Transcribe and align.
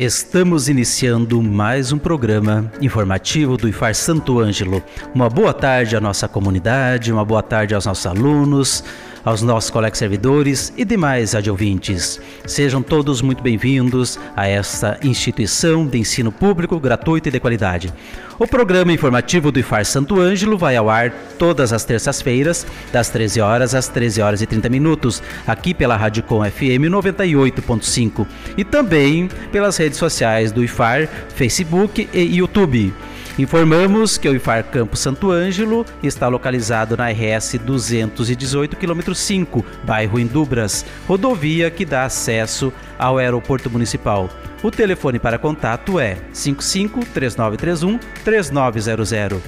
Estamos 0.00 0.70
iniciando 0.70 1.42
mais 1.42 1.92
um 1.92 1.98
programa 1.98 2.72
informativo 2.80 3.58
do 3.58 3.68
IFAR 3.68 3.94
Santo 3.94 4.40
Ângelo. 4.40 4.82
Uma 5.14 5.28
boa 5.28 5.52
tarde 5.52 5.94
à 5.94 6.00
nossa 6.00 6.26
comunidade, 6.26 7.12
uma 7.12 7.22
boa 7.22 7.42
tarde 7.42 7.74
aos 7.74 7.84
nossos 7.84 8.06
alunos, 8.06 8.82
aos 9.24 9.42
nossos 9.42 9.70
colegas 9.70 9.98
servidores 9.98 10.72
e 10.76 10.84
demais 10.84 11.34
adjuvintes. 11.34 12.20
Sejam 12.46 12.82
todos 12.82 13.22
muito 13.22 13.42
bem-vindos 13.42 14.18
a 14.36 14.46
esta 14.46 14.98
instituição 15.02 15.86
de 15.86 15.98
ensino 15.98 16.32
público, 16.32 16.78
gratuito 16.80 17.28
e 17.28 17.32
de 17.32 17.40
qualidade. 17.40 17.92
O 18.38 18.46
programa 18.46 18.92
informativo 18.92 19.52
do 19.52 19.58
IFAR 19.58 19.84
Santo 19.84 20.18
Ângelo 20.18 20.56
vai 20.56 20.76
ao 20.76 20.88
ar 20.88 21.10
todas 21.38 21.72
as 21.72 21.84
terças-feiras, 21.84 22.66
das 22.90 23.10
13 23.10 23.40
horas 23.40 23.74
às 23.74 23.88
13 23.88 24.22
horas 24.22 24.42
e 24.42 24.46
30 24.46 24.68
minutos, 24.68 25.22
aqui 25.46 25.74
pela 25.74 25.96
Rádio 25.96 26.22
Com 26.22 26.42
FM 26.42 26.88
98.5 26.88 28.26
e 28.56 28.64
também 28.64 29.28
pelas 29.52 29.76
redes 29.76 29.98
sociais 29.98 30.52
do 30.52 30.64
IFAR, 30.64 31.08
Facebook 31.34 32.08
e 32.12 32.36
YouTube. 32.36 32.94
Informamos 33.40 34.18
que 34.18 34.28
o 34.28 34.34
IFAR 34.36 34.64
Campo 34.64 34.98
Santo 34.98 35.30
Ângelo 35.30 35.86
está 36.02 36.28
localizado 36.28 36.94
na 36.94 37.08
RS 37.08 37.58
218, 37.64 38.76
km 38.76 39.14
5, 39.14 39.64
bairro 39.82 40.20
Indubras, 40.20 40.84
rodovia 41.08 41.70
que 41.70 41.86
dá 41.86 42.04
acesso 42.04 42.70
ao 42.98 43.16
aeroporto 43.16 43.70
municipal. 43.70 44.28
O 44.62 44.70
telefone 44.70 45.18
para 45.18 45.38
contato 45.38 45.98
é 45.98 46.18
55 46.34 47.00
3931 47.14 47.98
3900. 48.22 49.40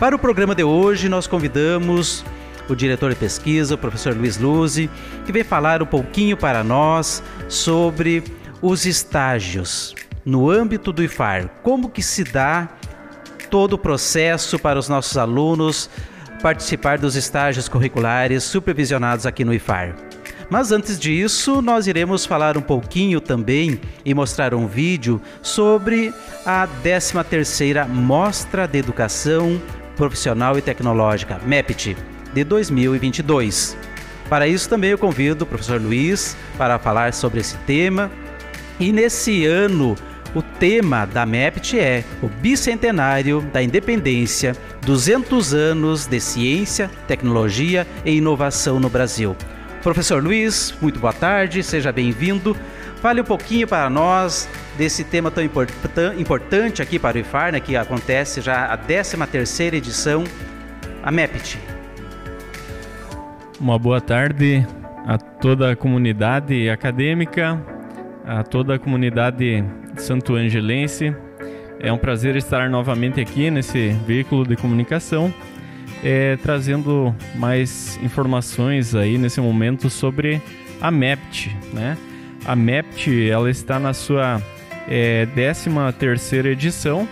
Para 0.00 0.16
o 0.16 0.18
programa 0.18 0.54
de 0.54 0.64
hoje, 0.64 1.06
nós 1.06 1.26
convidamos 1.26 2.24
o 2.66 2.74
diretor 2.74 3.10
de 3.10 3.16
pesquisa, 3.16 3.74
o 3.74 3.78
professor 3.78 4.16
Luiz 4.16 4.38
Luzi, 4.38 4.88
que 5.26 5.32
vem 5.32 5.44
falar 5.44 5.82
um 5.82 5.86
pouquinho 5.86 6.34
para 6.34 6.64
nós 6.64 7.22
sobre 7.46 8.24
os 8.62 8.86
estágios 8.86 9.94
no 10.24 10.50
âmbito 10.50 10.92
do 10.92 11.02
IFAR, 11.02 11.50
como 11.62 11.90
que 11.90 12.02
se 12.02 12.24
dá 12.24 12.68
todo 13.50 13.74
o 13.74 13.78
processo 13.78 14.58
para 14.58 14.78
os 14.78 14.88
nossos 14.88 15.16
alunos 15.16 15.90
participar 16.42 16.98
dos 16.98 17.16
estágios 17.16 17.68
curriculares 17.68 18.44
supervisionados 18.44 19.26
aqui 19.26 19.44
no 19.44 19.54
IFAR. 19.54 19.94
Mas 20.50 20.72
antes 20.72 20.98
disso, 20.98 21.62
nós 21.62 21.86
iremos 21.86 22.26
falar 22.26 22.56
um 22.58 22.62
pouquinho 22.62 23.20
também 23.20 23.80
e 24.04 24.12
mostrar 24.12 24.54
um 24.54 24.66
vídeo 24.66 25.20
sobre 25.40 26.12
a 26.44 26.68
13ª 26.82 27.88
Mostra 27.88 28.66
de 28.66 28.78
Educação 28.78 29.60
Profissional 29.96 30.58
e 30.58 30.62
Tecnológica, 30.62 31.40
MEPT, 31.46 31.96
de 32.32 32.44
2022. 32.44 33.76
Para 34.28 34.46
isso 34.46 34.68
também 34.68 34.90
eu 34.90 34.98
convido 34.98 35.44
o 35.44 35.46
professor 35.46 35.80
Luiz 35.80 36.36
para 36.58 36.78
falar 36.78 37.14
sobre 37.14 37.40
esse 37.40 37.56
tema. 37.58 38.10
E 38.78 38.92
nesse 38.92 39.46
ano 39.46 39.96
o 40.34 40.42
tema 40.42 41.06
da 41.06 41.24
MEPT 41.24 41.78
é 41.78 42.04
o 42.20 42.28
bicentenário 42.28 43.40
da 43.52 43.62
independência, 43.62 44.56
200 44.84 45.54
anos 45.54 46.06
de 46.06 46.20
ciência, 46.20 46.90
tecnologia 47.06 47.86
e 48.04 48.16
inovação 48.16 48.80
no 48.80 48.90
Brasil. 48.90 49.36
Professor 49.82 50.22
Luiz, 50.22 50.74
muito 50.80 50.98
boa 50.98 51.12
tarde, 51.12 51.62
seja 51.62 51.92
bem-vindo. 51.92 52.56
Fale 53.00 53.20
um 53.20 53.24
pouquinho 53.24 53.68
para 53.68 53.88
nós 53.90 54.48
desse 54.78 55.04
tema 55.04 55.30
tão 55.30 55.44
importante 55.44 56.82
aqui 56.82 56.98
para 56.98 57.18
o 57.18 57.20
IFAR, 57.20 57.52
né, 57.52 57.60
que 57.60 57.76
acontece 57.76 58.40
já 58.40 58.64
a 58.64 58.78
13ª 58.78 59.74
edição, 59.74 60.24
a 61.02 61.12
MEPT. 61.12 61.58
Uma 63.60 63.78
boa 63.78 64.00
tarde 64.00 64.66
a 65.06 65.18
toda 65.18 65.70
a 65.70 65.76
comunidade 65.76 66.68
acadêmica, 66.70 67.62
a 68.24 68.42
toda 68.42 68.74
a 68.74 68.78
comunidade 68.78 69.64
Santo 69.96 70.34
Angelense. 70.34 71.14
É 71.78 71.92
um 71.92 71.98
prazer 71.98 72.36
estar 72.36 72.70
novamente 72.70 73.20
aqui 73.20 73.50
nesse 73.50 73.90
veículo 74.06 74.46
de 74.46 74.56
comunicação, 74.56 75.32
é, 76.02 76.36
trazendo 76.36 77.14
mais 77.34 77.98
informações 78.02 78.94
aí 78.94 79.18
nesse 79.18 79.40
momento 79.40 79.90
sobre 79.90 80.40
a 80.80 80.90
MEPT, 80.90 81.54
né? 81.72 81.96
A 82.46 82.56
MEPT, 82.56 83.28
ela 83.28 83.50
está 83.50 83.78
na 83.78 83.92
sua 83.92 84.40
é, 84.88 85.26
13 85.34 85.70
terceira 85.98 86.48
edição, 86.48 87.08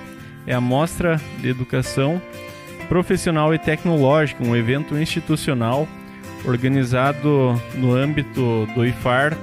é 0.47 0.55
a 0.55 0.61
Mostra 0.61 1.21
de 1.41 1.49
Educação 1.49 2.21
Profissional 2.89 3.55
e 3.55 3.59
Tecnológica, 3.59 4.45
um 4.45 4.55
evento 4.55 4.97
institucional 4.97 5.89
organizado 6.45 7.61
no 7.75 7.95
âmbito 7.95 8.67
do 8.75 8.85
IFAR, 8.85 9.37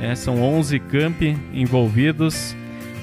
é, 0.00 0.14
são 0.14 0.42
11 0.42 0.78
campi 0.80 1.36
envolvidos 1.52 2.54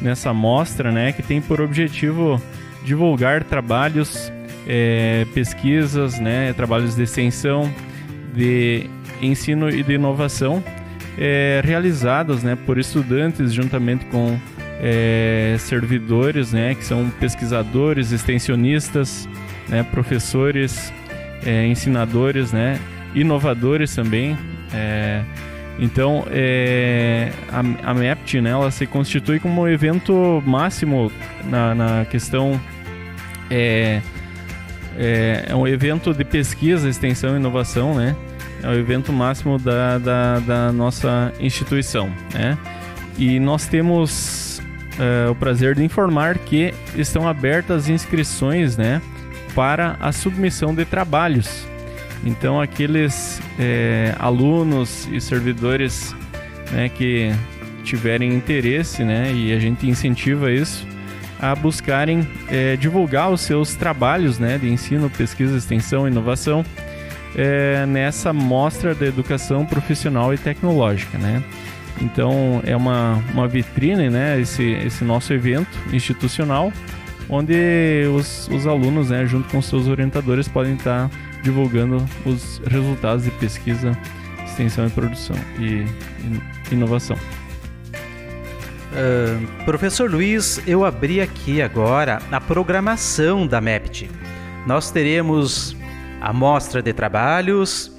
nessa 0.01 0.33
mostra, 0.33 0.91
né, 0.91 1.11
que 1.11 1.23
tem 1.23 1.41
por 1.41 1.61
objetivo 1.61 2.41
divulgar 2.83 3.43
trabalhos, 3.43 4.31
é, 4.67 5.25
pesquisas, 5.33 6.19
né, 6.19 6.53
trabalhos 6.53 6.95
de 6.95 7.03
extensão, 7.03 7.73
de 8.33 8.89
ensino 9.21 9.69
e 9.69 9.83
de 9.83 9.93
inovação 9.93 10.63
é, 11.17 11.61
realizados, 11.63 12.43
né, 12.43 12.57
por 12.65 12.77
estudantes 12.77 13.53
juntamente 13.53 14.05
com 14.05 14.37
é, 14.81 15.55
servidores, 15.59 16.51
né, 16.51 16.75
que 16.75 16.83
são 16.83 17.09
pesquisadores, 17.19 18.11
extensionistas, 18.11 19.27
né, 19.69 19.83
professores, 19.83 20.93
é, 21.45 21.65
ensinadores, 21.67 22.51
né, 22.51 22.79
inovadores 23.15 23.95
também. 23.95 24.37
É, 24.73 25.23
então, 25.79 26.25
é, 26.29 27.31
a, 27.51 27.89
a 27.89 27.93
MEPT, 27.93 28.41
né, 28.41 28.51
ela 28.51 28.69
se 28.71 28.85
constitui 28.85 29.39
como 29.39 29.61
um 29.61 29.67
evento 29.67 30.41
máximo 30.45 31.11
na, 31.45 31.75
na 31.75 32.05
questão... 32.05 32.59
É, 33.49 34.01
é, 34.97 35.45
é, 35.49 35.55
um 35.55 35.67
evento 35.67 36.13
de 36.13 36.23
pesquisa, 36.23 36.87
extensão 36.87 37.35
e 37.35 37.39
inovação, 37.39 37.95
né? 37.95 38.15
É 38.61 38.67
o 38.67 38.73
evento 38.73 39.11
máximo 39.11 39.57
da, 39.57 39.97
da, 39.97 40.39
da 40.39 40.71
nossa 40.71 41.33
instituição, 41.39 42.11
né? 42.33 42.57
E 43.17 43.39
nós 43.39 43.67
temos 43.67 44.61
é, 44.99 45.29
o 45.29 45.35
prazer 45.35 45.75
de 45.75 45.83
informar 45.83 46.37
que 46.37 46.73
estão 46.95 47.27
abertas 47.27 47.89
inscrições, 47.89 48.77
né? 48.77 49.01
Para 49.55 49.97
a 49.99 50.11
submissão 50.11 50.73
de 50.73 50.85
trabalhos 50.85 51.67
então, 52.25 52.61
aqueles 52.61 53.41
é, 53.59 54.15
alunos 54.17 55.07
e 55.11 55.19
servidores 55.19 56.15
né, 56.71 56.87
que 56.89 57.31
tiverem 57.83 58.33
interesse, 58.33 59.03
né, 59.03 59.31
e 59.33 59.51
a 59.51 59.59
gente 59.59 59.87
incentiva 59.87 60.51
isso, 60.51 60.87
a 61.39 61.53
buscarem 61.53 62.25
é, 62.47 62.77
divulgar 62.77 63.29
os 63.29 63.41
seus 63.41 63.75
trabalhos 63.75 64.39
né, 64.39 64.57
de 64.57 64.69
ensino, 64.69 65.09
pesquisa, 65.09 65.57
extensão 65.57 66.07
inovação 66.07 66.63
é, 67.35 67.85
nessa 67.85 68.31
mostra 68.31 68.95
da 68.95 69.05
educação 69.05 69.65
profissional 69.65 70.33
e 70.33 70.37
tecnológica. 70.37 71.17
Né? 71.17 71.43
Então, 72.01 72.61
é 72.65 72.75
uma, 72.75 73.21
uma 73.33 73.47
vitrine, 73.49 74.09
né, 74.09 74.39
esse, 74.39 74.63
esse 74.63 75.03
nosso 75.03 75.33
evento 75.33 75.77
institucional, 75.91 76.71
onde 77.29 78.05
os, 78.15 78.47
os 78.47 78.65
alunos, 78.65 79.09
né, 79.09 79.25
junto 79.25 79.49
com 79.49 79.61
seus 79.61 79.89
orientadores, 79.89 80.47
podem 80.47 80.75
estar 80.75 81.09
divulgando 81.43 82.03
os 82.25 82.59
resultados 82.65 83.25
de 83.25 83.31
pesquisa, 83.31 83.95
extensão 84.45 84.87
e 84.87 84.89
produção 84.89 85.35
e, 85.59 85.85
inovação. 86.73 87.17
Uh, 88.93 89.63
professor 89.65 90.09
Luiz, 90.09 90.61
eu 90.67 90.85
abri 90.85 91.19
aqui 91.19 91.61
agora 91.61 92.21
a 92.31 92.39
programação 92.39 93.45
da 93.45 93.59
MEPT. 93.59 94.09
Nós 94.65 94.89
teremos 94.89 95.75
a 96.21 96.31
mostra 96.31 96.81
de 96.81 96.93
trabalhos, 96.93 97.91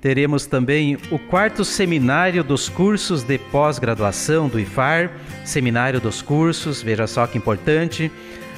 teremos 0.00 0.46
também 0.46 0.98
o 1.10 1.18
quarto 1.18 1.64
seminário 1.64 2.44
dos 2.44 2.68
cursos 2.68 3.22
de 3.22 3.38
pós-graduação 3.38 4.48
do 4.48 4.60
IFAR, 4.60 5.10
seminário 5.44 5.98
dos 5.98 6.20
cursos, 6.22 6.82
veja 6.82 7.06
só 7.06 7.26
que 7.26 7.38
importante. 7.38 8.12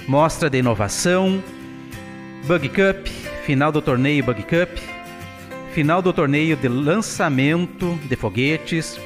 Mostra 0.09 0.51
de 0.51 0.59
inovação, 0.59 1.43
Bug 2.47 2.69
Cup, 2.69 3.07
final 3.47 3.71
do 3.71 3.81
torneio 3.81 4.25
Bug 4.25 4.43
Cup, 4.43 4.77
final 5.73 6.03
do 6.03 6.13
torneio 6.13 6.57
de 6.57 6.67
lançamento 6.67 7.97
de 8.09 8.17
foguetes. 8.17 8.99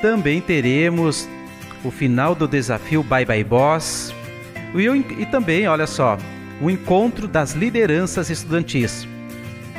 Também 0.00 0.40
teremos 0.40 1.28
o 1.84 1.90
final 1.90 2.34
do 2.34 2.48
desafio 2.48 3.02
Bye 3.02 3.26
Bye 3.26 3.44
Boss. 3.44 4.14
E, 4.74 4.86
e 5.20 5.26
também, 5.26 5.68
olha 5.68 5.86
só, 5.86 6.16
o 6.62 6.70
encontro 6.70 7.28
das 7.28 7.52
lideranças 7.52 8.30
estudantis, 8.30 9.06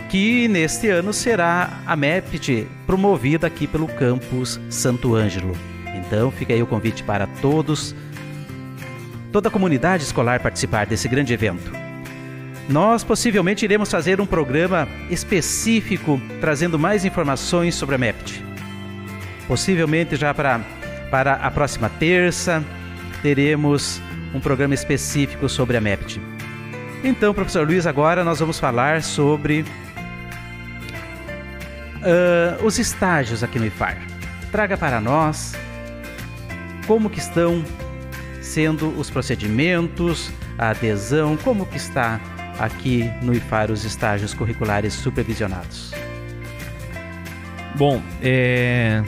que 0.07 0.47
neste 0.47 0.87
ano 0.89 1.11
será 1.11 1.81
a 1.83 1.95
MEPT 1.95 2.67
promovida 2.85 3.47
aqui 3.47 3.65
pelo 3.65 3.87
campus 3.87 4.59
Santo 4.69 5.15
Ângelo. 5.15 5.57
Então 5.95 6.29
fica 6.29 6.53
aí 6.53 6.61
o 6.61 6.67
convite 6.67 7.01
para 7.01 7.25
todos, 7.41 7.95
toda 9.31 9.49
a 9.49 9.51
comunidade 9.51 10.03
escolar 10.03 10.41
participar 10.41 10.85
desse 10.85 11.07
grande 11.07 11.33
evento. 11.33 11.86
Nós 12.69 13.01
possivelmente 13.03 13.63
iremos 13.63 13.89
fazer 13.89 14.19
um 14.19 14.25
programa 14.25 14.87
específico 15.09 16.21
trazendo 16.41 16.77
mais 16.77 17.05
informações 17.05 17.75
sobre 17.75 17.95
a 17.95 17.97
MEPT. 17.97 18.43
Possivelmente 19.47 20.17
já 20.17 20.33
para, 20.33 20.59
para 21.09 21.35
a 21.35 21.49
próxima 21.49 21.89
terça 21.89 22.61
teremos 23.21 24.01
um 24.33 24.41
programa 24.41 24.73
específico 24.73 25.47
sobre 25.47 25.77
a 25.77 25.81
MEPT. 25.81 26.19
Então, 27.03 27.33
professor 27.33 27.65
Luiz, 27.65 27.87
agora 27.87 28.23
nós 28.23 28.39
vamos 28.39 28.59
falar 28.59 29.01
sobre 29.01 29.63
uh, 32.01 32.65
os 32.65 32.77
estágios 32.77 33.43
aqui 33.43 33.57
no 33.57 33.65
IFAR. 33.65 33.97
Traga 34.51 34.75
para 34.75 34.99
nós 34.99 35.53
como 36.85 37.09
que 37.09 37.19
estão 37.19 37.63
sendo 38.41 38.89
os 38.99 39.09
procedimentos, 39.09 40.29
a 40.57 40.71
adesão, 40.71 41.37
como 41.37 41.65
que 41.65 41.77
está 41.77 42.19
aqui 42.59 43.09
no 43.21 43.33
IFAR 43.33 43.71
os 43.71 43.83
estágios 43.83 44.33
curriculares 44.33 44.93
supervisionados. 44.93 45.93
Bom, 47.75 48.01
é... 48.21 49.03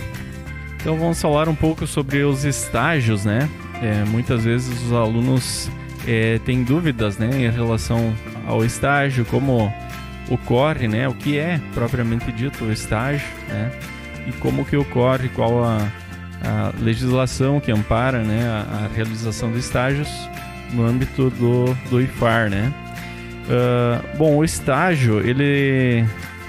então 0.79 0.97
vamos 0.97 1.21
falar 1.21 1.49
um 1.49 1.55
pouco 1.55 1.87
sobre 1.87 2.23
os 2.23 2.45
estágios, 2.45 3.25
né? 3.25 3.49
É, 3.81 4.03
muitas 4.05 4.43
vezes 4.43 4.83
os 4.83 4.93
alunos 4.93 5.69
é, 6.05 6.39
têm 6.39 6.63
dúvidas, 6.63 7.17
né, 7.17 7.29
em 7.33 7.49
relação 7.49 8.13
ao 8.45 8.63
estágio, 8.65 9.25
como 9.25 9.73
ocorre, 10.29 10.87
né, 10.87 11.07
o 11.07 11.13
que 11.13 11.37
é 11.37 11.61
propriamente 11.73 12.29
dito 12.31 12.65
o 12.65 12.73
estágio, 12.73 13.25
né, 13.47 13.71
e 14.27 14.33
como 14.33 14.65
que 14.65 14.75
ocorre, 14.75 15.29
qual 15.29 15.63
a 15.63 15.89
a 16.41 16.71
legislação 16.79 17.59
que 17.59 17.71
ampara 17.71 18.19
né, 18.19 18.47
a, 18.47 18.85
a, 18.85 18.95
realização 18.95 19.51
de 19.51 19.59
estágios 19.59 20.09
no 20.71 20.85
âmbito 20.85 21.29
do, 21.31 21.73
do 21.89 22.01
IFAR. 22.01 22.49
Né? 22.49 22.73
Uh, 23.45 24.17
bom, 24.17 24.37
o 24.37 24.43
estágio 24.43 25.19
ele 25.19 26.05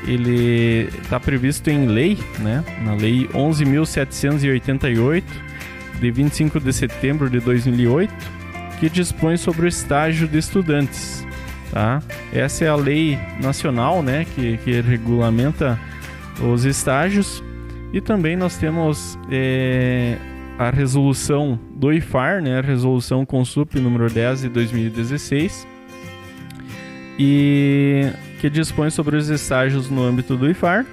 ele 0.06 0.88
está 1.02 1.20
previsto 1.20 1.68
em 1.68 1.86
lei, 1.86 2.18
né, 2.38 2.64
na 2.82 2.94
lei 2.94 3.28
11.788 3.28 5.22
de 6.00 6.10
25 6.10 6.58
de 6.58 6.72
setembro 6.72 7.28
de 7.28 7.38
2008, 7.40 8.12
que 8.78 8.88
dispõe 8.88 9.36
sobre 9.36 9.66
o 9.66 9.68
estágio 9.68 10.26
de 10.26 10.38
estudantes. 10.38 11.26
Tá? 11.70 12.02
Essa 12.32 12.64
é 12.64 12.68
a 12.68 12.74
lei 12.74 13.18
nacional, 13.42 14.02
né, 14.02 14.24
que, 14.34 14.56
que 14.58 14.80
regulamenta 14.80 15.78
os 16.42 16.64
estágios 16.64 17.44
e 17.92 18.00
também 18.00 18.36
nós 18.36 18.56
temos 18.56 19.18
é, 19.30 20.16
a 20.58 20.70
resolução 20.70 21.58
do 21.74 21.92
IFAR, 21.92 22.40
né, 22.40 22.58
a 22.58 22.62
resolução 22.62 23.26
Consup 23.26 23.78
número 23.78 24.08
10 24.08 24.42
de 24.42 24.48
2016, 24.48 25.66
e 27.22 28.10
que 28.40 28.48
dispõe 28.48 28.88
sobre 28.88 29.14
os 29.14 29.28
estágios 29.28 29.90
no 29.90 30.02
âmbito 30.02 30.38
do 30.38 30.48
IFAR 30.48 30.86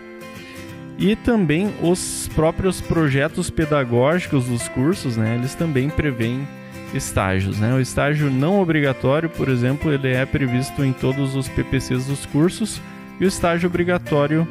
e 1.00 1.15
também 1.15 1.74
os 1.81 2.29
próprios 2.35 2.81
projetos 2.81 3.50
pedagógicos 3.50 4.44
dos 4.44 4.68
cursos, 4.68 5.15
né, 5.15 5.35
eles 5.35 5.56
também 5.56 5.89
prevêem 5.89 6.45
estágios. 6.94 7.59
Né? 7.59 7.74
O 7.74 7.79
estágio 7.79 8.29
não 8.29 8.59
obrigatório, 8.59 9.29
por 9.29 9.47
exemplo, 9.47 9.89
ele 9.89 10.09
é 10.09 10.25
previsto 10.25 10.83
em 10.83 10.91
todos 10.91 11.33
os 11.33 11.47
PPCs 11.47 12.07
dos 12.07 12.25
cursos 12.25 12.81
e 13.21 13.23
o 13.23 13.27
estágio 13.27 13.69
obrigatório 13.69 14.45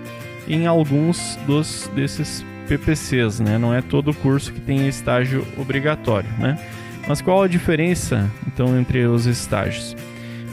em 0.49 0.67
alguns 0.67 1.39
dos 1.47 1.91
desses 1.95 2.43
PPCs, 2.69 3.39
né? 3.41 3.59
Não 3.59 3.75
é 3.75 3.83
todo 3.83 4.15
curso 4.15 4.53
que 4.53 4.61
tem 4.61 4.89
estágio 4.89 5.47
obrigatório, 5.57 6.29
né? 6.39 6.59
Mas 7.07 7.21
qual 7.21 7.43
a 7.43 7.49
diferença 7.49 8.31
então 8.47 8.79
entre 8.79 9.05
os 9.07 9.27
estágios? 9.27 9.97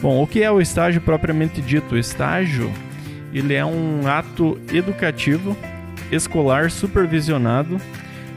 Bom, 0.04 0.22
o 0.22 0.26
que 0.26 0.42
é 0.42 0.50
o 0.50 0.60
estágio 0.60 1.00
propriamente 1.00 1.62
dito? 1.62 1.94
O 1.94 1.98
estágio 1.98 2.70
ele 3.32 3.54
é 3.54 3.64
um 3.64 4.06
ato 4.06 4.60
educativo 4.70 5.56
escolar 6.12 6.70
supervisionado 6.70 7.80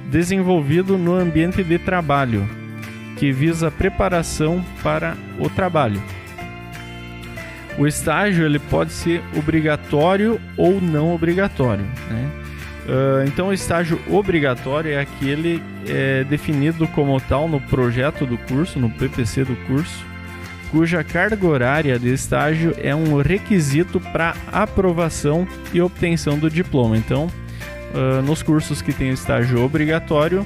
desenvolvido 0.09 0.97
no 0.97 1.13
ambiente 1.13 1.61
de 1.65 1.77
trabalho 1.77 2.47
que 3.17 3.33
visa 3.33 3.69
preparação 3.69 4.63
para 4.81 5.17
o 5.37 5.49
trabalho. 5.49 6.01
O 7.77 7.85
estágio 7.85 8.45
ele 8.45 8.59
pode 8.59 8.93
ser 8.93 9.21
obrigatório 9.35 10.39
ou 10.55 10.79
não 10.79 11.13
obrigatório. 11.13 11.83
Né? 12.09 12.31
Uh, 12.85 13.27
então, 13.27 13.49
o 13.49 13.53
estágio 13.53 13.99
obrigatório 14.07 14.93
é 14.93 15.01
aquele 15.01 15.61
é, 15.85 16.23
definido 16.23 16.87
como 16.87 17.19
tal 17.19 17.49
no 17.49 17.59
projeto 17.59 18.25
do 18.25 18.37
curso, 18.37 18.79
no 18.79 18.89
PPC 18.89 19.43
do 19.43 19.57
curso, 19.67 20.05
cuja 20.71 21.03
carga 21.03 21.45
horária 21.45 21.97
de 21.97 22.13
estágio 22.13 22.75
é 22.77 22.95
um 22.95 23.21
requisito 23.21 23.99
para 23.99 24.35
aprovação 24.51 25.47
e 25.73 25.81
obtenção 25.81 26.37
do 26.37 26.49
diploma. 26.49 26.97
Então, 26.97 27.27
uh, 27.93 28.21
nos 28.21 28.43
cursos 28.43 28.81
que 28.81 28.93
tem 28.93 29.09
estágio 29.09 29.63
obrigatório, 29.63 30.45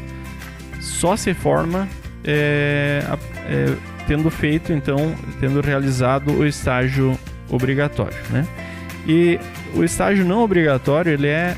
só 0.80 1.16
se 1.16 1.34
forma 1.34 1.88
é, 2.24 3.04
é, 3.48 3.76
tendo 4.08 4.30
feito, 4.30 4.72
então, 4.74 5.16
tendo 5.40 5.62
realizado 5.62 6.32
o 6.32 6.46
estágio 6.46 7.18
obrigatório, 7.50 8.18
né? 8.30 8.48
E 9.08 9.40
o 9.74 9.84
estágio 9.84 10.26
não 10.26 10.44
obrigatório, 10.44 11.12
ele 11.14 11.28
é, 11.28 11.56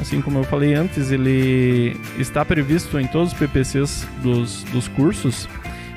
assim 0.00 0.20
como 0.20 0.38
eu 0.38 0.44
falei 0.44 0.74
antes, 0.74 1.10
ele 1.10 1.98
está 2.18 2.44
previsto 2.44 2.98
em 2.98 3.06
todos 3.06 3.32
os 3.32 3.38
PPCs 3.38 4.06
dos, 4.22 4.62
dos 4.64 4.88
cursos. 4.88 5.48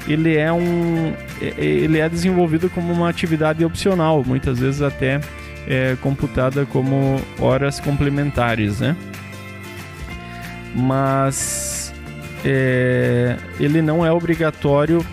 Ele 0.09 0.35
é 0.35 0.51
um, 0.51 1.13
ele 1.39 1.99
é 1.99 2.09
desenvolvido 2.09 2.69
como 2.69 2.91
uma 2.91 3.07
atividade 3.07 3.63
opcional, 3.63 4.23
muitas 4.25 4.57
vezes 4.57 4.81
até 4.81 5.21
é 5.67 5.95
computada 6.01 6.65
como 6.65 7.21
horas 7.39 7.79
complementares, 7.79 8.79
né? 8.79 8.95
Mas 10.75 11.93
é, 12.43 13.37
ele 13.59 13.81
não 13.81 14.03
é 14.05 14.11
obrigatório 14.11 15.05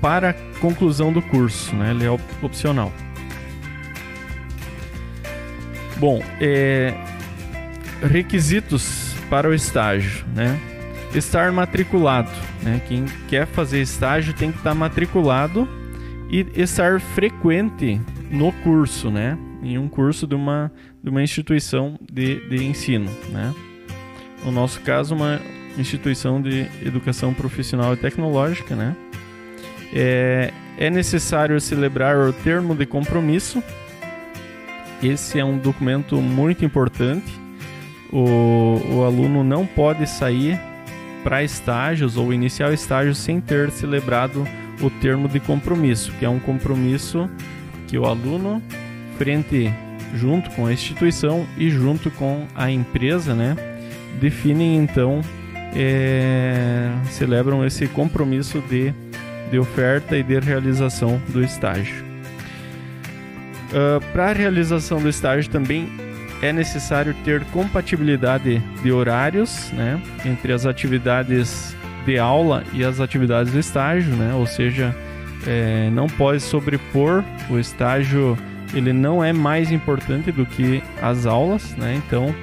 para 0.00 0.30
a 0.30 0.34
conclusão 0.60 1.12
do 1.12 1.20
curso, 1.20 1.76
né? 1.76 1.90
Ele 1.90 2.06
é 2.06 2.10
opcional. 2.42 2.92
Bom, 5.98 6.22
é, 6.40 6.94
requisitos 8.02 9.14
para 9.28 9.48
o 9.48 9.54
estágio, 9.54 10.24
né? 10.34 10.58
Estar 11.14 11.50
matriculado, 11.52 12.30
né? 12.62 12.82
Quem 12.86 13.06
quer 13.28 13.46
fazer 13.46 13.80
estágio 13.80 14.34
tem 14.34 14.52
que 14.52 14.58
estar 14.58 14.74
matriculado 14.74 15.66
e 16.30 16.46
estar 16.54 17.00
frequente 17.00 18.00
no 18.30 18.52
curso, 18.52 19.10
né? 19.10 19.38
Em 19.62 19.78
um 19.78 19.88
curso 19.88 20.26
de 20.26 20.34
uma, 20.34 20.70
de 21.02 21.10
uma 21.10 21.22
instituição 21.22 21.98
de, 22.12 22.46
de 22.48 22.64
ensino, 22.64 23.10
né? 23.30 23.54
No 24.44 24.52
nosso 24.52 24.80
caso, 24.82 25.14
uma 25.14 25.40
instituição 25.78 26.40
de 26.40 26.66
educação 26.84 27.32
profissional 27.32 27.94
e 27.94 27.96
tecnológica, 27.96 28.76
né? 28.76 28.94
É, 29.92 30.52
é 30.76 30.90
necessário 30.90 31.58
celebrar 31.60 32.18
o 32.18 32.32
termo 32.32 32.74
de 32.74 32.84
compromisso. 32.84 33.62
Esse 35.02 35.38
é 35.38 35.44
um 35.44 35.56
documento 35.56 36.16
muito 36.20 36.64
importante. 36.64 37.32
O, 38.12 38.80
o 38.90 39.04
aluno 39.04 39.42
não 39.42 39.66
pode 39.66 40.06
sair 40.06 40.58
para 41.22 41.42
estágios 41.42 42.16
ou 42.16 42.32
iniciar 42.32 42.72
estágios 42.72 43.18
sem 43.18 43.40
ter 43.40 43.70
celebrado 43.70 44.46
o 44.80 44.90
termo 44.90 45.28
de 45.28 45.40
compromisso, 45.40 46.12
que 46.18 46.24
é 46.24 46.28
um 46.28 46.38
compromisso 46.38 47.28
que 47.86 47.98
o 47.98 48.04
aluno, 48.04 48.62
frente 49.16 49.72
junto 50.14 50.50
com 50.50 50.66
a 50.66 50.72
instituição 50.72 51.46
e 51.56 51.70
junto 51.70 52.10
com 52.12 52.46
a 52.54 52.70
empresa, 52.70 53.34
né, 53.34 53.56
definem 54.20 54.76
então, 54.76 55.20
é, 55.74 56.90
celebram 57.10 57.64
esse 57.64 57.86
compromisso 57.88 58.60
de 58.68 58.94
de 59.50 59.58
oferta 59.58 60.16
e 60.16 60.22
de 60.22 60.38
realização 60.38 61.20
do 61.28 61.42
estágio. 61.42 62.04
Uh, 63.70 64.00
Para 64.12 64.30
a 64.30 64.32
realização 64.32 65.00
do 65.00 65.08
estágio 65.08 65.50
também 65.50 65.90
é 66.42 66.52
necessário 66.52 67.14
ter 67.24 67.44
compatibilidade 67.46 68.58
de 68.82 68.92
horários 68.92 69.70
né, 69.72 70.00
entre 70.24 70.52
as 70.52 70.66
atividades 70.66 71.76
de 72.06 72.18
aula 72.18 72.64
e 72.72 72.84
as 72.84 73.00
atividades 73.00 73.52
do 73.52 73.58
estágio, 73.58 74.14
né, 74.14 74.32
ou 74.34 74.46
seja, 74.46 74.94
é, 75.46 75.90
não 75.90 76.06
pode 76.06 76.40
sobrepor 76.40 77.22
o 77.50 77.58
estágio 77.58 78.36
ele 78.74 78.92
não 78.92 79.22
é 79.22 79.32
mais 79.32 79.70
importante 79.70 80.30
do 80.30 80.44
que 80.44 80.82
as 81.00 81.26
aulas, 81.26 81.74
né? 81.76 81.94
Então 81.94 82.34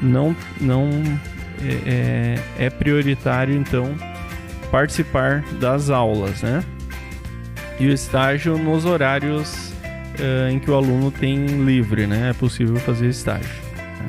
não 0.00 0.34
não 0.60 0.90
é, 1.60 2.38
é, 2.58 2.66
é 2.66 2.70
prioritário 2.70 3.54
então 3.54 3.94
participar 4.70 5.42
das 5.60 5.90
aulas, 5.90 6.42
né? 6.42 6.62
E 7.78 7.86
o 7.86 7.92
estágio 7.92 8.56
nos 8.56 8.84
horários 8.84 9.71
uh, 10.18 10.50
em 10.50 10.58
que 10.58 10.70
o 10.70 10.74
aluno 10.74 11.10
tem 11.10 11.46
livre, 11.64 12.06
né? 12.06 12.30
É 12.30 12.32
possível 12.32 12.76
fazer 12.76 13.08
estágio. 13.08 13.48
Né? 13.76 14.06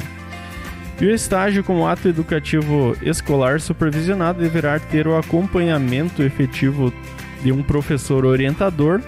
E 1.01 1.05
o 1.05 1.11
estágio 1.13 1.63
como 1.63 1.87
ato 1.87 2.07
educativo 2.07 2.95
escolar 3.01 3.59
supervisionado 3.59 4.41
deverá 4.41 4.79
ter 4.79 5.07
o 5.07 5.17
acompanhamento 5.17 6.23
efetivo 6.23 6.93
de 7.43 7.51
um 7.51 7.61
professor 7.61 8.25
orientador 8.25 9.01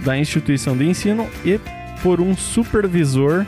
da 0.00 0.16
instituição 0.16 0.76
de 0.76 0.84
ensino 0.86 1.28
e 1.44 1.60
por 2.02 2.20
um 2.20 2.36
supervisor 2.36 3.44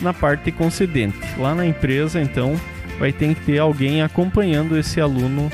na 0.00 0.12
parte 0.14 0.50
concedente. 0.50 1.18
Lá 1.38 1.54
na 1.54 1.66
empresa, 1.66 2.20
então, 2.20 2.58
vai 2.98 3.12
ter 3.12 3.34
que 3.34 3.42
ter 3.46 3.58
alguém 3.58 4.02
acompanhando 4.02 4.76
esse 4.76 5.00
aluno 5.00 5.50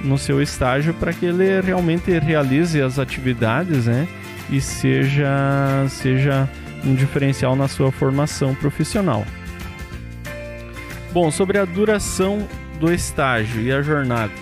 no 0.00 0.16
seu 0.16 0.40
estágio 0.40 0.94
para 0.94 1.12
que 1.12 1.26
ele 1.26 1.60
realmente 1.60 2.10
realize 2.18 2.80
as 2.80 2.98
atividades, 2.98 3.86
né? 3.86 4.06
E 4.50 4.60
seja, 4.60 5.86
seja 5.88 6.48
um 6.84 6.94
diferencial 6.94 7.54
na 7.54 7.68
sua 7.68 7.92
formação 7.92 8.54
profissional. 8.54 9.24
Bom, 11.12 11.30
sobre 11.30 11.58
a 11.58 11.64
duração 11.64 12.46
do 12.78 12.92
estágio 12.92 13.60
e 13.60 13.72
a 13.72 13.82
jornada. 13.82 14.32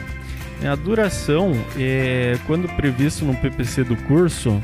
A 0.64 0.74
duração, 0.74 1.52
é, 1.78 2.38
quando 2.46 2.68
previsto 2.76 3.24
no 3.24 3.34
PPC 3.36 3.84
do 3.84 3.96
curso, 3.96 4.62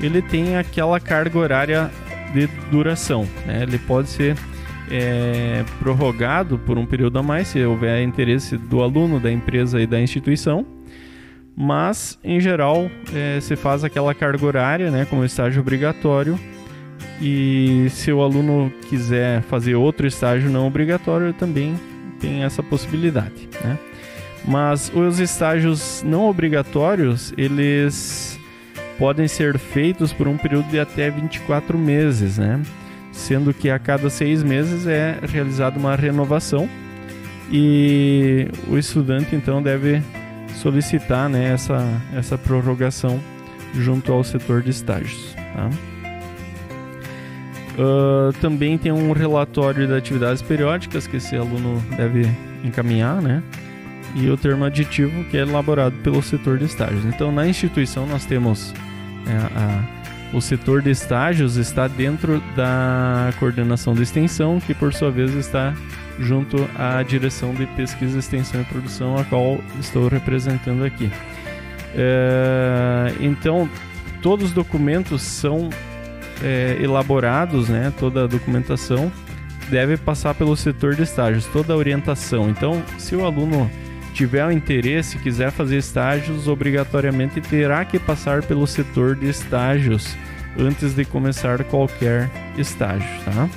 ele 0.00 0.22
tem 0.22 0.56
aquela 0.56 1.00
carga 1.00 1.38
horária 1.38 1.90
de 2.32 2.46
duração. 2.70 3.26
Né? 3.46 3.62
Ele 3.62 3.78
pode 3.78 4.08
ser 4.08 4.36
é, 4.90 5.64
prorrogado 5.78 6.58
por 6.58 6.78
um 6.78 6.84
período 6.84 7.18
a 7.18 7.22
mais, 7.22 7.48
se 7.48 7.64
houver 7.64 8.02
interesse 8.02 8.56
do 8.56 8.82
aluno, 8.82 9.18
da 9.18 9.30
empresa 9.30 9.80
e 9.80 9.86
da 9.86 10.00
instituição. 10.00 10.66
Mas, 11.56 12.18
em 12.24 12.40
geral, 12.40 12.90
é, 13.12 13.40
se 13.40 13.56
faz 13.56 13.84
aquela 13.84 14.14
carga 14.14 14.44
horária, 14.44 14.90
né, 14.90 15.06
como 15.08 15.24
estágio 15.24 15.60
obrigatório. 15.60 16.38
E 17.20 17.86
se 17.90 18.10
o 18.10 18.22
aluno 18.22 18.72
quiser 18.88 19.42
fazer 19.42 19.74
outro 19.74 20.06
estágio 20.06 20.48
não 20.48 20.66
obrigatório, 20.66 21.32
também 21.34 21.74
tem 22.18 22.44
essa 22.44 22.62
possibilidade. 22.62 23.48
Né? 23.62 23.78
Mas 24.44 24.90
os 24.94 25.18
estágios 25.18 26.02
não 26.02 26.28
obrigatórios, 26.28 27.34
eles 27.36 28.38
podem 28.98 29.28
ser 29.28 29.58
feitos 29.58 30.12
por 30.12 30.28
um 30.28 30.36
período 30.36 30.68
de 30.68 30.78
até 30.78 31.10
24 31.10 31.78
meses, 31.78 32.38
né? 32.38 32.60
Sendo 33.12 33.52
que 33.52 33.70
a 33.70 33.78
cada 33.78 34.08
seis 34.10 34.42
meses 34.42 34.86
é 34.86 35.18
realizada 35.22 35.78
uma 35.78 35.96
renovação 35.96 36.68
e 37.50 38.46
o 38.68 38.78
estudante 38.78 39.34
então 39.34 39.62
deve 39.62 40.02
solicitar 40.56 41.28
né, 41.28 41.52
essa, 41.52 41.86
essa 42.14 42.36
prorrogação 42.36 43.20
junto 43.74 44.12
ao 44.12 44.24
setor 44.24 44.62
de 44.62 44.70
estágios. 44.70 45.34
Tá? 45.54 45.70
Uh, 47.78 48.32
também 48.40 48.76
tem 48.76 48.92
um 48.92 49.12
relatório 49.12 49.86
de 49.86 49.94
atividades 49.94 50.42
periódicas 50.42 51.06
que 51.06 51.16
esse 51.16 51.36
aluno 51.36 51.80
deve 51.96 52.28
encaminhar, 52.64 53.22
né? 53.22 53.42
E 54.14 54.28
o 54.28 54.36
termo 54.36 54.64
aditivo 54.64 55.24
que 55.24 55.38
é 55.38 55.40
elaborado 55.40 55.96
pelo 56.02 56.20
setor 56.20 56.58
de 56.58 56.64
estágios. 56.64 57.04
Então, 57.04 57.30
na 57.30 57.46
instituição 57.46 58.06
nós 58.06 58.26
temos 58.26 58.74
é, 59.26 59.32
a, 59.56 60.36
o 60.36 60.40
setor 60.40 60.82
de 60.82 60.90
estágios 60.90 61.56
está 61.56 61.88
dentro 61.88 62.42
da 62.54 63.32
coordenação 63.38 63.94
de 63.94 64.02
extensão, 64.02 64.60
que 64.60 64.74
por 64.74 64.92
sua 64.92 65.10
vez 65.10 65.32
está 65.34 65.74
junto 66.20 66.68
à 66.78 67.02
direção 67.02 67.54
de 67.54 67.66
pesquisa, 67.66 68.18
extensão 68.18 68.60
e 68.60 68.64
produção, 68.64 69.16
a 69.16 69.24
qual 69.24 69.58
estou 69.80 70.06
representando 70.08 70.84
aqui. 70.84 71.10
É, 71.94 73.12
então, 73.20 73.68
todos 74.22 74.46
os 74.46 74.52
documentos 74.52 75.22
são 75.22 75.70
é, 76.42 76.78
elaborados, 76.80 77.68
né, 77.68 77.92
toda 77.98 78.24
a 78.24 78.26
documentação 78.26 79.10
deve 79.70 79.96
passar 79.96 80.34
pelo 80.34 80.56
setor 80.56 80.94
de 80.96 81.02
estágios, 81.02 81.46
toda 81.46 81.72
a 81.72 81.76
orientação. 81.76 82.50
Então, 82.50 82.82
se 82.98 83.14
o 83.14 83.24
aluno 83.24 83.70
tiver 84.12 84.44
o 84.44 84.50
interesse 84.50 85.16
quiser 85.18 85.52
fazer 85.52 85.78
estágios, 85.78 86.48
obrigatoriamente 86.48 87.40
terá 87.40 87.84
que 87.84 87.98
passar 87.98 88.42
pelo 88.42 88.66
setor 88.66 89.14
de 89.14 89.28
estágios 89.28 90.16
antes 90.58 90.94
de 90.94 91.04
começar 91.04 91.62
qualquer 91.64 92.28
estágio, 92.58 93.08
tá? 93.24 93.48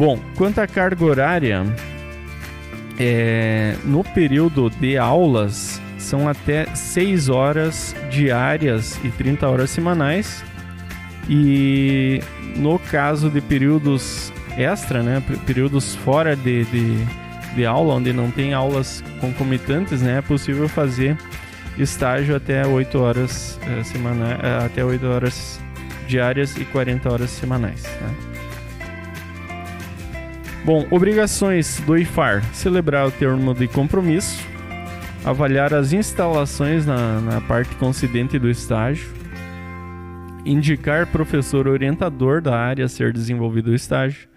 Bom, 0.00 0.18
quanto 0.34 0.62
à 0.62 0.66
carga 0.66 1.04
horária, 1.04 1.62
é, 2.98 3.76
no 3.84 4.02
período 4.02 4.70
de 4.70 4.96
aulas 4.96 5.78
são 5.98 6.26
até 6.26 6.64
6 6.74 7.28
horas 7.28 7.94
diárias 8.10 8.98
e 9.04 9.10
30 9.10 9.46
horas 9.46 9.68
semanais. 9.68 10.42
E 11.28 12.22
no 12.56 12.78
caso 12.78 13.28
de 13.28 13.42
períodos 13.42 14.32
extra, 14.56 15.02
né, 15.02 15.22
períodos 15.44 15.94
fora 15.96 16.34
de, 16.34 16.64
de 16.64 17.06
de 17.54 17.66
aula, 17.66 17.94
onde 17.94 18.12
não 18.12 18.30
tem 18.30 18.54
aulas 18.54 19.02
concomitantes, 19.20 20.00
né, 20.00 20.18
é 20.18 20.22
possível 20.22 20.66
fazer 20.66 21.18
estágio 21.76 22.36
até 22.36 22.66
8 22.66 22.98
horas 22.98 23.60
é, 23.66 24.64
até 24.64 24.82
8 24.82 25.06
horas 25.06 25.60
diárias 26.06 26.56
e 26.56 26.64
40 26.64 27.12
horas 27.12 27.28
semanais. 27.28 27.82
Né? 28.00 28.29
Bom, 30.64 30.86
obrigações 30.90 31.80
do 31.86 31.96
IFAR: 31.96 32.44
celebrar 32.52 33.06
o 33.06 33.10
termo 33.10 33.54
de 33.54 33.66
compromisso, 33.66 34.46
avaliar 35.24 35.72
as 35.72 35.92
instalações 35.92 36.84
na, 36.84 37.20
na 37.20 37.40
parte 37.40 37.74
concedente 37.76 38.38
do 38.38 38.48
estágio, 38.48 39.08
indicar 40.44 41.06
professor 41.06 41.66
orientador 41.66 42.42
da 42.42 42.58
área 42.58 42.84
a 42.84 42.88
ser 42.88 43.12
desenvolvido 43.12 43.70
o 43.70 43.74
estágio, 43.74 44.28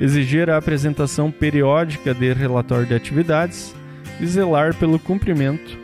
exigir 0.00 0.48
a 0.48 0.56
apresentação 0.56 1.30
periódica 1.30 2.14
de 2.14 2.32
relatório 2.32 2.86
de 2.86 2.94
atividades 2.94 3.74
e 4.18 4.26
zelar 4.26 4.74
pelo 4.74 4.98
cumprimento 4.98 5.76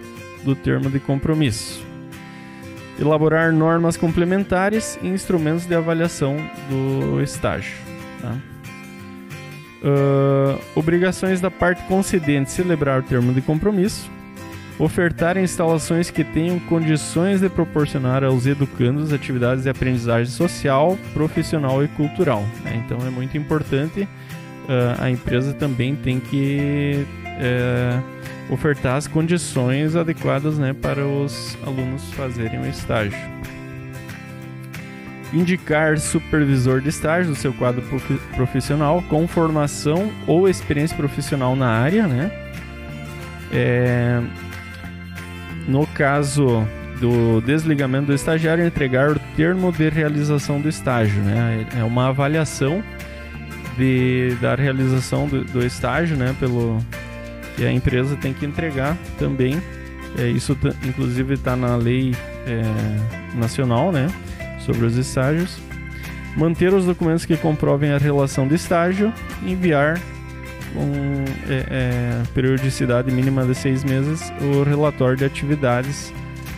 do 0.43 0.57
termo 0.57 0.91
de 0.91 0.99
compromisso. 1.01 1.85
Elaborar 2.99 3.53
normas 3.53 3.97
complementares 3.97 4.99
e 5.03 5.09
instrumentos 5.09 5.67
de 5.67 5.75
avaliação 5.75 6.37
do 6.69 7.21
estágio. 7.23 7.75
Tá? 8.21 8.52
Uh, 9.83 10.61
obrigações 10.77 11.41
da 11.41 11.51
parte 11.51 11.83
concedente: 11.85 12.53
celebrar 12.53 13.01
o 13.01 13.03
termo 13.03 13.33
de 13.33 13.41
compromisso, 13.41 14.09
ofertar 14.79 15.37
instalações 15.37 16.09
que 16.09 16.23
tenham 16.23 16.61
condições 16.61 17.41
de 17.41 17.49
proporcionar 17.49 18.23
aos 18.23 18.47
educandos 18.47 19.13
atividades 19.13 19.65
de 19.65 19.71
aprendizagem 19.71 20.33
social, 20.33 20.97
profissional 21.13 21.83
e 21.83 21.89
cultural. 21.89 22.43
Né? 22.65 22.83
Então 22.85 23.05
é 23.07 23.11
muito 23.11 23.37
importante. 23.37 24.03
Uh, 24.03 25.03
a 25.03 25.11
empresa 25.11 25.53
também 25.53 25.97
tem 25.97 26.21
que 26.21 27.05
uh, 27.27 28.53
ofertar 28.55 28.97
as 28.97 29.09
condições 29.09 29.97
adequadas 29.97 30.59
né, 30.59 30.73
para 30.73 31.05
os 31.05 31.59
alunos 31.67 32.13
fazerem 32.13 32.61
o 32.61 32.67
estágio. 32.67 33.19
Indicar 35.33 35.99
supervisor 35.99 36.81
de 36.81 36.91
estágio 36.91 37.33
do 37.33 37.37
seu 37.37 37.53
quadro 37.53 37.83
profissional 38.35 39.03
com 39.09 39.27
formação 39.27 40.11
ou 40.27 40.49
experiência 40.49 40.97
profissional 40.97 41.57
na 41.57 41.69
área, 41.69 42.07
né? 42.07 42.31
É, 43.51 44.21
no 45.67 45.87
caso 45.87 46.67
do 47.01 47.41
desligamento 47.41 48.07
do 48.07 48.15
estagiário, 48.15 48.65
entregar 48.65 49.11
o 49.11 49.19
termo 49.37 49.73
de 49.73 49.89
realização 49.89 50.61
do 50.61 50.69
estágio. 50.69 51.21
Né? 51.23 51.67
É 51.77 51.83
uma 51.83 52.09
avaliação 52.09 52.83
de, 53.77 54.37
da 54.41 54.55
realização 54.55 55.27
do, 55.27 55.45
do 55.45 55.65
estágio 55.65 56.17
né? 56.17 56.35
Pelo, 56.39 56.79
que 57.57 57.65
a 57.65 57.73
empresa 57.73 58.17
tem 58.17 58.33
que 58.33 58.47
entregar 58.47 58.97
também. 59.19 59.61
É, 60.19 60.29
isso 60.29 60.57
inclusive 60.85 61.35
está 61.35 61.57
na 61.57 61.75
lei 61.75 62.15
é, 62.47 63.37
nacional 63.37 63.91
né? 63.91 64.09
Sobre 64.65 64.87
os 64.87 64.97
estágios. 64.97 65.59
Manter 66.37 66.73
os 66.73 66.87
documentos 66.87 67.27
que 67.27 67.37
comprovem 67.37 67.93
a 67.93 67.99
relação 67.99 68.49
de 68.49 68.55
estágio 68.55 69.13
enviar 69.45 70.01
com 70.73 71.25
é, 71.49 71.67
é, 71.71 72.23
periodicidade 72.35 73.11
mínima 73.11 73.45
de 73.45 73.55
seis 73.55 73.85
meses 73.85 74.33
o 74.41 74.63
relatório 74.63 75.17
de 75.17 75.25
atividades 75.25 76.13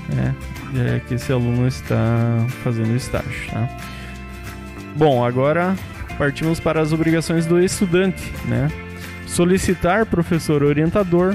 né, 0.08 0.34
é, 0.76 1.00
que 1.00 1.14
esse 1.14 1.32
aluno 1.32 1.66
está 1.66 2.46
fazendo 2.62 2.94
estágio. 2.94 3.50
Tá? 3.50 3.68
Bom, 4.94 5.24
agora 5.24 5.74
partimos 6.16 6.60
para 6.60 6.80
as 6.80 6.92
obrigações 6.92 7.46
do 7.46 7.60
estudante. 7.60 8.32
Né? 8.46 8.70
Solicitar 9.26 10.06
professor 10.06 10.62
orientador, 10.62 11.34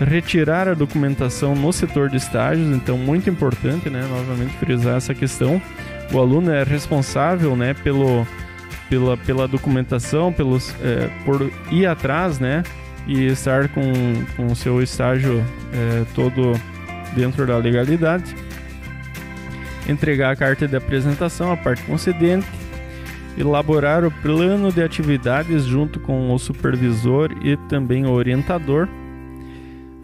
retirar 0.00 0.68
a 0.68 0.74
documentação 0.74 1.54
no 1.54 1.72
setor 1.72 2.08
de 2.08 2.16
estágios, 2.16 2.74
então 2.74 2.96
muito 2.96 3.28
importante, 3.28 3.88
né, 3.90 4.04
novamente 4.10 4.56
frisar 4.56 4.96
essa 4.96 5.14
questão. 5.14 5.60
O 6.12 6.18
aluno 6.18 6.50
é 6.50 6.62
responsável, 6.62 7.56
né, 7.56 7.74
pelo 7.74 8.26
pela, 8.88 9.16
pela 9.16 9.46
documentação, 9.46 10.32
pelos 10.32 10.74
é, 10.82 11.08
por 11.24 11.50
ir 11.70 11.86
atrás, 11.86 12.40
né, 12.40 12.64
e 13.06 13.26
estar 13.26 13.68
com 13.68 13.82
o 14.50 14.54
seu 14.56 14.82
estágio 14.82 15.44
é, 15.72 16.04
todo 16.14 16.52
dentro 17.14 17.46
da 17.46 17.56
legalidade. 17.56 18.34
Entregar 19.88 20.32
a 20.32 20.36
carta 20.36 20.66
de 20.66 20.76
apresentação 20.76 21.52
à 21.52 21.56
parte 21.56 21.82
concedente, 21.84 22.46
elaborar 23.38 24.04
o 24.04 24.10
plano 24.10 24.72
de 24.72 24.82
atividades 24.82 25.64
junto 25.64 26.00
com 26.00 26.34
o 26.34 26.38
supervisor 26.38 27.30
e 27.42 27.56
também 27.68 28.04
o 28.04 28.10
orientador 28.10 28.88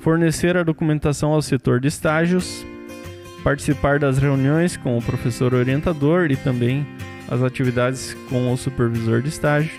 fornecer 0.07 0.57
a 0.57 0.63
documentação 0.63 1.33
ao 1.33 1.43
setor 1.43 1.81
de 1.81 1.89
estágios, 1.89 2.65
participar 3.47 4.01
das 4.01 4.19
reuniões 4.19 4.77
com 4.77 4.99
o 4.99 5.01
professor 5.01 5.55
orientador 5.55 6.33
e 6.33 6.37
também 6.37 6.85
as 7.29 7.45
atividades 7.45 8.13
com 8.29 8.53
o 8.53 8.57
supervisor 8.57 9.23
de 9.23 9.29
estágio, 9.29 9.71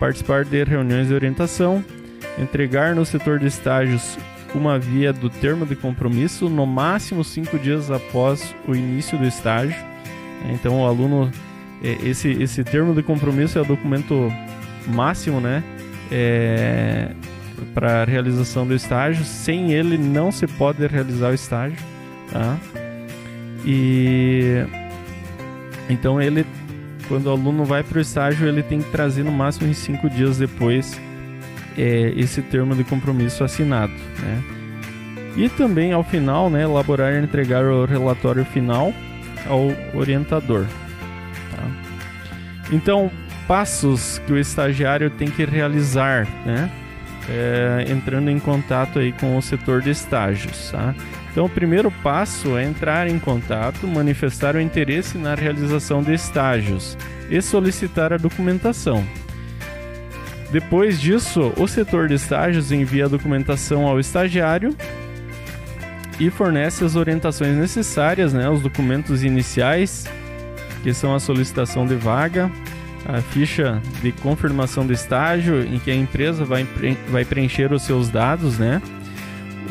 participar 0.00 0.44
de 0.44 0.64
reuniões 0.64 1.06
de 1.06 1.14
orientação, 1.14 1.84
entregar 2.36 2.92
no 2.92 3.04
setor 3.04 3.38
de 3.38 3.46
estágios 3.46 4.18
uma 4.52 4.80
via 4.80 5.12
do 5.12 5.30
termo 5.30 5.64
de 5.64 5.76
compromisso 5.76 6.48
no 6.48 6.66
máximo 6.66 7.22
cinco 7.22 7.56
dias 7.56 7.88
após 7.88 8.52
o 8.66 8.74
início 8.74 9.16
do 9.16 9.26
estágio. 9.26 9.76
Então 10.52 10.80
o 10.80 10.84
aluno 10.84 11.30
é, 11.84 11.96
esse 12.04 12.30
esse 12.30 12.64
termo 12.64 12.92
de 12.96 13.02
compromisso 13.04 13.60
é 13.60 13.62
o 13.62 13.64
documento 13.64 14.28
máximo, 14.88 15.40
né? 15.40 15.62
É, 16.10 17.12
para 17.72 18.04
realização 18.04 18.66
do 18.66 18.74
estágio. 18.74 19.24
Sem 19.24 19.72
ele 19.72 19.96
não 19.96 20.32
se 20.32 20.48
pode 20.48 20.84
realizar 20.84 21.30
o 21.30 21.34
estágio, 21.34 21.78
tá? 22.32 22.58
E 23.64 24.64
então 25.88 26.20
ele, 26.20 26.44
quando 27.08 27.26
o 27.26 27.30
aluno 27.30 27.64
vai 27.64 27.82
para 27.82 27.98
o 27.98 28.00
estágio, 28.00 28.48
ele 28.48 28.62
tem 28.62 28.80
que 28.80 28.90
trazer 28.90 29.22
no 29.22 29.30
máximo 29.30 29.68
em 29.68 29.74
cinco 29.74 30.08
dias 30.08 30.38
depois 30.38 31.00
é, 31.76 32.12
esse 32.16 32.42
termo 32.42 32.74
de 32.74 32.84
compromisso 32.84 33.44
assinado, 33.44 33.92
né? 34.20 34.42
E 35.36 35.48
também 35.48 35.92
ao 35.92 36.04
final, 36.04 36.50
né, 36.50 36.62
elaborar 36.62 37.14
e 37.14 37.18
entregar 37.18 37.64
o 37.64 37.86
relatório 37.86 38.44
final 38.44 38.92
ao 39.46 39.72
orientador. 39.98 40.66
Tá? 41.50 41.62
Então, 42.70 43.10
passos 43.48 44.20
que 44.26 44.32
o 44.32 44.38
estagiário 44.38 45.08
tem 45.08 45.30
que 45.30 45.46
realizar, 45.46 46.28
né? 46.44 46.70
é, 47.28 47.86
entrando 47.88 48.30
em 48.30 48.38
contato 48.38 48.98
aí 48.98 49.12
com 49.12 49.36
o 49.36 49.42
setor 49.42 49.80
de 49.80 49.90
estágios. 49.90 50.70
Tá? 50.70 50.94
Então, 51.32 51.46
o 51.46 51.48
primeiro 51.48 51.90
passo 51.90 52.58
é 52.58 52.64
entrar 52.64 53.08
em 53.08 53.18
contato, 53.18 53.88
manifestar 53.88 54.54
o 54.54 54.60
interesse 54.60 55.16
na 55.16 55.34
realização 55.34 56.02
de 56.02 56.12
estágios 56.12 56.96
e 57.30 57.40
solicitar 57.40 58.12
a 58.12 58.18
documentação. 58.18 59.02
Depois 60.52 61.00
disso, 61.00 61.50
o 61.56 61.66
setor 61.66 62.06
de 62.06 62.14
estágios 62.14 62.70
envia 62.70 63.06
a 63.06 63.08
documentação 63.08 63.86
ao 63.86 63.98
estagiário 63.98 64.76
e 66.20 66.28
fornece 66.28 66.84
as 66.84 66.94
orientações 66.96 67.56
necessárias, 67.56 68.34
né, 68.34 68.50
os 68.50 68.60
documentos 68.60 69.24
iniciais, 69.24 70.06
que 70.82 70.92
são 70.92 71.14
a 71.14 71.20
solicitação 71.20 71.86
de 71.86 71.94
vaga, 71.94 72.50
a 73.06 73.22
ficha 73.22 73.80
de 74.02 74.12
confirmação 74.12 74.86
do 74.86 74.92
estágio 74.92 75.64
em 75.64 75.78
que 75.78 75.90
a 75.90 75.94
empresa 75.94 76.44
vai, 76.44 76.66
vai 77.08 77.24
preencher 77.24 77.72
os 77.72 77.82
seus 77.82 78.10
dados, 78.10 78.58
né? 78.58 78.82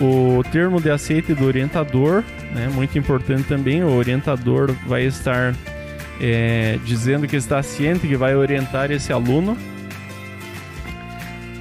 O 0.02 0.44
termo 0.52 0.82
de 0.82 0.90
aceite 0.90 1.34
do 1.34 1.46
orientador, 1.46 2.24
né? 2.54 2.70
Muito 2.74 2.98
importante 2.98 3.44
também, 3.44 3.84
o 3.84 3.96
orientador 3.96 4.72
vai 4.88 5.04
estar 5.04 5.54
é, 6.20 6.80
dizendo 6.84 7.28
que 7.28 7.36
está 7.36 7.62
ciente 7.62 8.08
que 8.08 8.16
vai 8.16 8.36
orientar 8.36 8.92
esse 8.92 9.14
aluno. 9.14 9.56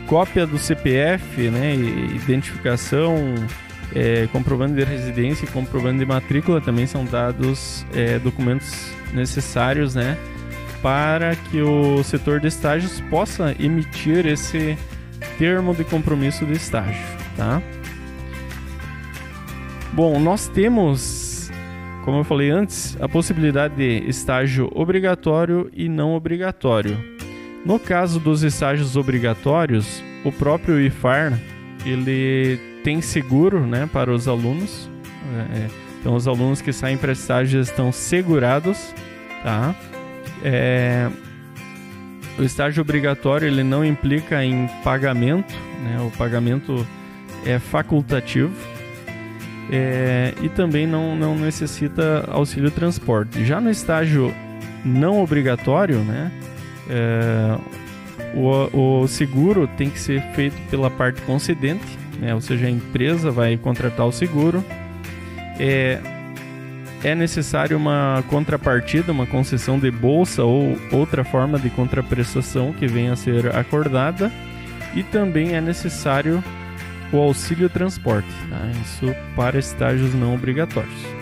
Cópia 0.06 0.46
do 0.46 0.58
CPF, 0.58 1.50
né? 1.50 1.74
Identificação, 1.74 3.34
é, 3.94 4.26
comprovando 4.32 4.74
de 4.74 4.84
residência 4.84 5.44
e 5.44 5.48
comprovando 5.48 5.98
de 5.98 6.06
matrícula 6.06 6.60
também 6.60 6.86
são 6.86 7.04
dados, 7.04 7.84
é, 7.94 8.18
documentos 8.18 8.90
necessários, 9.12 9.94
né? 9.94 10.16
para 10.82 11.36
que 11.36 11.60
o 11.60 12.02
setor 12.02 12.40
de 12.40 12.48
estágios 12.48 13.00
possa 13.02 13.54
emitir 13.58 14.26
esse 14.26 14.76
termo 15.38 15.74
de 15.74 15.84
compromisso 15.84 16.46
de 16.46 16.52
estágio, 16.52 17.04
tá? 17.36 17.62
Bom, 19.92 20.20
nós 20.20 20.46
temos, 20.46 21.50
como 22.04 22.18
eu 22.18 22.24
falei 22.24 22.48
antes, 22.48 22.96
a 23.00 23.08
possibilidade 23.08 23.74
de 23.74 24.08
estágio 24.08 24.70
obrigatório 24.72 25.68
e 25.74 25.88
não 25.88 26.14
obrigatório. 26.14 26.96
No 27.66 27.78
caso 27.78 28.20
dos 28.20 28.44
estágios 28.44 28.96
obrigatórios, 28.96 30.02
o 30.24 30.30
próprio 30.30 30.80
IFAR 30.80 31.38
ele 31.84 32.58
tem 32.84 33.00
seguro, 33.00 33.66
né, 33.66 33.88
para 33.92 34.12
os 34.12 34.28
alunos. 34.28 34.88
É, 35.52 35.58
é 35.58 35.68
então, 36.00 36.14
os 36.14 36.26
alunos 36.26 36.62
que 36.62 36.72
saem 36.72 36.96
para 36.96 37.12
estágio 37.12 37.60
estão 37.60 37.92
segurados, 37.92 38.94
tá? 39.42 39.74
É, 40.42 41.10
o 42.38 42.42
estágio 42.42 42.80
obrigatório 42.80 43.46
ele 43.46 43.62
não 43.62 43.84
implica 43.84 44.42
em 44.42 44.66
pagamento, 44.82 45.52
né? 45.82 46.00
o 46.00 46.10
pagamento 46.16 46.86
é 47.44 47.58
facultativo 47.58 48.54
é, 49.70 50.34
e 50.42 50.48
também 50.48 50.86
não, 50.86 51.14
não 51.14 51.34
necessita 51.36 52.24
auxílio 52.28 52.70
transporte. 52.70 53.44
Já 53.44 53.60
no 53.60 53.70
estágio 53.70 54.34
não 54.84 55.22
obrigatório, 55.22 55.98
né? 56.00 56.32
É, 56.88 57.56
o, 58.34 59.02
o, 59.02 59.08
seguro 59.08 59.68
tem 59.76 59.88
que 59.88 59.98
ser 59.98 60.22
feito 60.34 60.56
pela 60.70 60.90
parte 60.90 61.20
concedente, 61.22 61.98
né? 62.20 62.34
ou 62.34 62.40
seja, 62.40 62.66
a 62.66 62.70
empresa 62.70 63.30
vai 63.30 63.56
contratar 63.56 64.06
o 64.06 64.12
seguro. 64.12 64.64
É, 65.58 66.00
é 67.04 67.14
necessário 67.14 67.76
uma 67.76 68.24
contrapartida, 68.28 69.12
uma 69.12 69.26
concessão 69.26 69.78
de 69.78 69.90
bolsa 69.90 70.42
ou 70.42 70.76
outra 70.92 71.24
forma 71.24 71.58
de 71.58 71.70
contraprestação 71.70 72.72
que 72.72 72.86
venha 72.86 73.12
a 73.12 73.16
ser 73.16 73.54
acordada 73.54 74.30
e 74.94 75.02
também 75.02 75.54
é 75.54 75.60
necessário 75.60 76.42
o 77.12 77.18
auxílio 77.18 77.68
transporte, 77.68 78.28
tá? 78.48 78.70
isso 78.82 79.14
para 79.34 79.58
estágios 79.58 80.14
não 80.14 80.34
obrigatórios. 80.34 81.20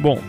Bom, 0.00 0.20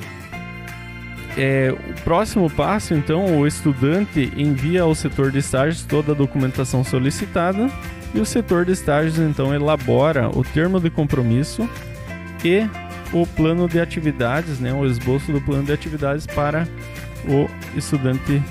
é, 1.37 1.73
o 1.73 2.01
próximo 2.01 2.49
passo, 2.49 2.93
então, 2.93 3.39
o 3.39 3.45
estudante 3.45 4.31
envia 4.37 4.83
ao 4.83 4.95
setor 4.95 5.31
de 5.31 5.39
estágios 5.39 5.83
toda 5.83 6.13
a 6.13 6.15
documentação 6.15 6.83
solicitada 6.83 7.69
e 8.13 8.19
o 8.19 8.25
setor 8.25 8.63
de 8.63 8.71
estágios, 8.71 9.19
então, 9.19 9.53
elabora 9.53 10.29
o 10.29 10.43
termo 10.43 10.79
de 10.79 10.89
compromisso 10.89 11.69
e 12.43 12.65
o 13.11 13.27
plano 13.27 13.67
de 13.67 13.79
atividades, 13.79 14.59
né, 14.59 14.73
o 14.73 14.85
esboço 14.85 15.31
do 15.31 15.41
plano 15.41 15.63
de 15.63 15.73
atividades 15.73 16.25
para 16.25 16.67
o 17.27 17.49
estudante 17.77 18.41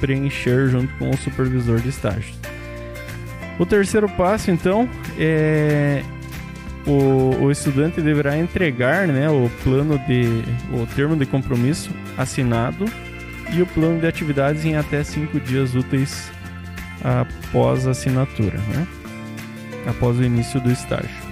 preencher 0.00 0.68
junto 0.68 0.92
com 0.94 1.10
o 1.10 1.16
supervisor 1.16 1.78
de 1.80 1.88
estágios. 1.90 2.38
O 3.58 3.64
terceiro 3.64 4.08
passo, 4.08 4.50
então, 4.50 4.88
é 5.18 6.02
o, 6.86 7.44
o 7.44 7.50
estudante 7.50 8.00
deverá 8.00 8.36
entregar 8.36 9.06
né, 9.06 9.28
o 9.30 9.50
plano 9.62 9.98
de 10.00 10.42
o 10.72 10.86
termo 10.94 11.16
de 11.16 11.24
compromisso 11.24 11.90
assinado 12.16 12.84
e 13.52 13.62
o 13.62 13.66
plano 13.66 14.00
de 14.00 14.06
atividades 14.06 14.64
em 14.64 14.76
até 14.76 15.02
cinco 15.02 15.40
dias 15.40 15.74
úteis 15.74 16.30
após 17.02 17.86
a 17.86 17.90
assinatura, 17.90 18.58
né? 18.58 18.86
após 19.86 20.18
o 20.18 20.24
início 20.24 20.60
do 20.60 20.70
estágio. 20.70 21.24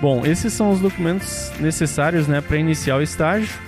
Bom, 0.00 0.24
esses 0.24 0.52
são 0.52 0.70
os 0.70 0.80
documentos 0.80 1.52
necessários 1.58 2.28
né, 2.28 2.40
para 2.40 2.56
iniciar 2.56 2.96
o 2.96 3.02
estágio. 3.02 3.58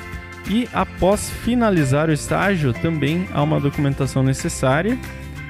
E 0.49 0.69
após 0.73 1.29
finalizar 1.29 2.09
o 2.09 2.13
estágio, 2.13 2.73
também 2.73 3.29
há 3.33 3.43
uma 3.43 3.61
documentação 3.61 4.23
necessária, 4.23 4.97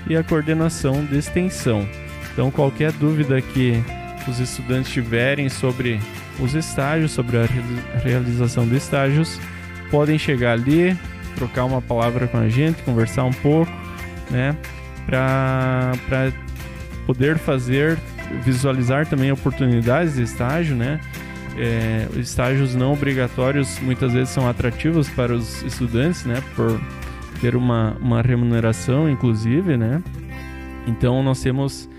e 0.10 0.16
a 0.16 0.24
coordenação 0.24 1.06
de 1.06 1.18
extensão. 1.18 1.88
Então, 2.34 2.50
qualquer 2.52 2.92
dúvida 2.92 3.42
que 3.42 3.82
os 4.28 4.40
estudantes 4.40 4.92
tiverem 4.92 5.50
sobre 5.50 6.00
os 6.40 6.54
estágios, 6.54 7.12
sobre 7.12 7.38
a 7.38 7.46
realização 8.04 8.68
de 8.68 8.76
estágios, 8.76 9.40
podem 9.90 10.18
chegar 10.20 10.54
ali, 10.54 10.98
trocar 11.36 11.66
uma 11.66 11.82
palavra 11.82 12.28
com 12.28 12.38
a 12.38 12.50
gente, 12.50 12.82
conversar 12.84 13.24
um 13.24 13.34
pouco, 13.34 13.72
né, 14.30 14.56
para 15.06 15.94
poder 17.06 17.38
fazer, 17.38 17.98
visualizar 18.44 19.08
também 19.08 19.32
oportunidades 19.32 20.16
de 20.16 20.24
estágio, 20.24 20.76
né, 20.76 21.00
é, 21.58 22.08
estágios 22.20 22.76
não 22.76 22.94
obrigatórios 22.94 23.80
muitas 23.80 24.14
vezes 24.14 24.30
são 24.30 24.48
atrativos 24.48 25.10
para 25.10 25.34
os 25.34 25.64
estudantes, 25.64 26.26
né? 26.26 26.42
Por 26.56 26.80
ter 27.42 27.56
uma, 27.56 27.98
uma 28.00 28.22
remuneração, 28.22 29.10
inclusive, 29.10 29.76
né? 29.78 30.02
Então 30.86 31.22
nós 31.24 31.42
temos 31.42 31.90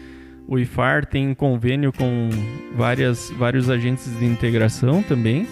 o 0.47 0.59
IFAR 0.59 1.05
tem 1.05 1.35
convênio 1.35 1.93
com 1.93 2.31
várias, 2.75 3.31
vários 3.37 3.69
agentes 3.69 4.19
de 4.19 4.25
integração 4.25 5.03
também 5.03 5.47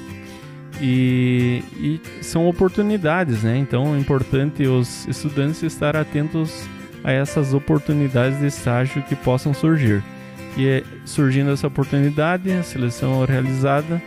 e, 0.81 1.63
e 1.77 2.01
são 2.23 2.49
oportunidades, 2.49 3.43
né? 3.43 3.59
Então 3.59 3.95
é 3.95 3.99
importante 3.99 4.67
os 4.67 5.07
estudantes 5.07 5.63
estar 5.63 5.97
atentos 5.97 6.67
a 7.05 7.13
essas 7.13 7.53
oportunidades 7.53 8.41
de 8.41 8.47
estágio 8.47 9.03
que 9.03 9.15
possam 9.15 9.53
surgir. 9.53 10.03
E 10.57 10.67
é, 10.67 10.85
surgindo 11.05 11.51
essa 11.51 11.67
oportunidade, 11.67 12.51
a 12.51 12.63
seleção 12.63 13.23
é 13.23 13.27
realizada, 13.27 14.03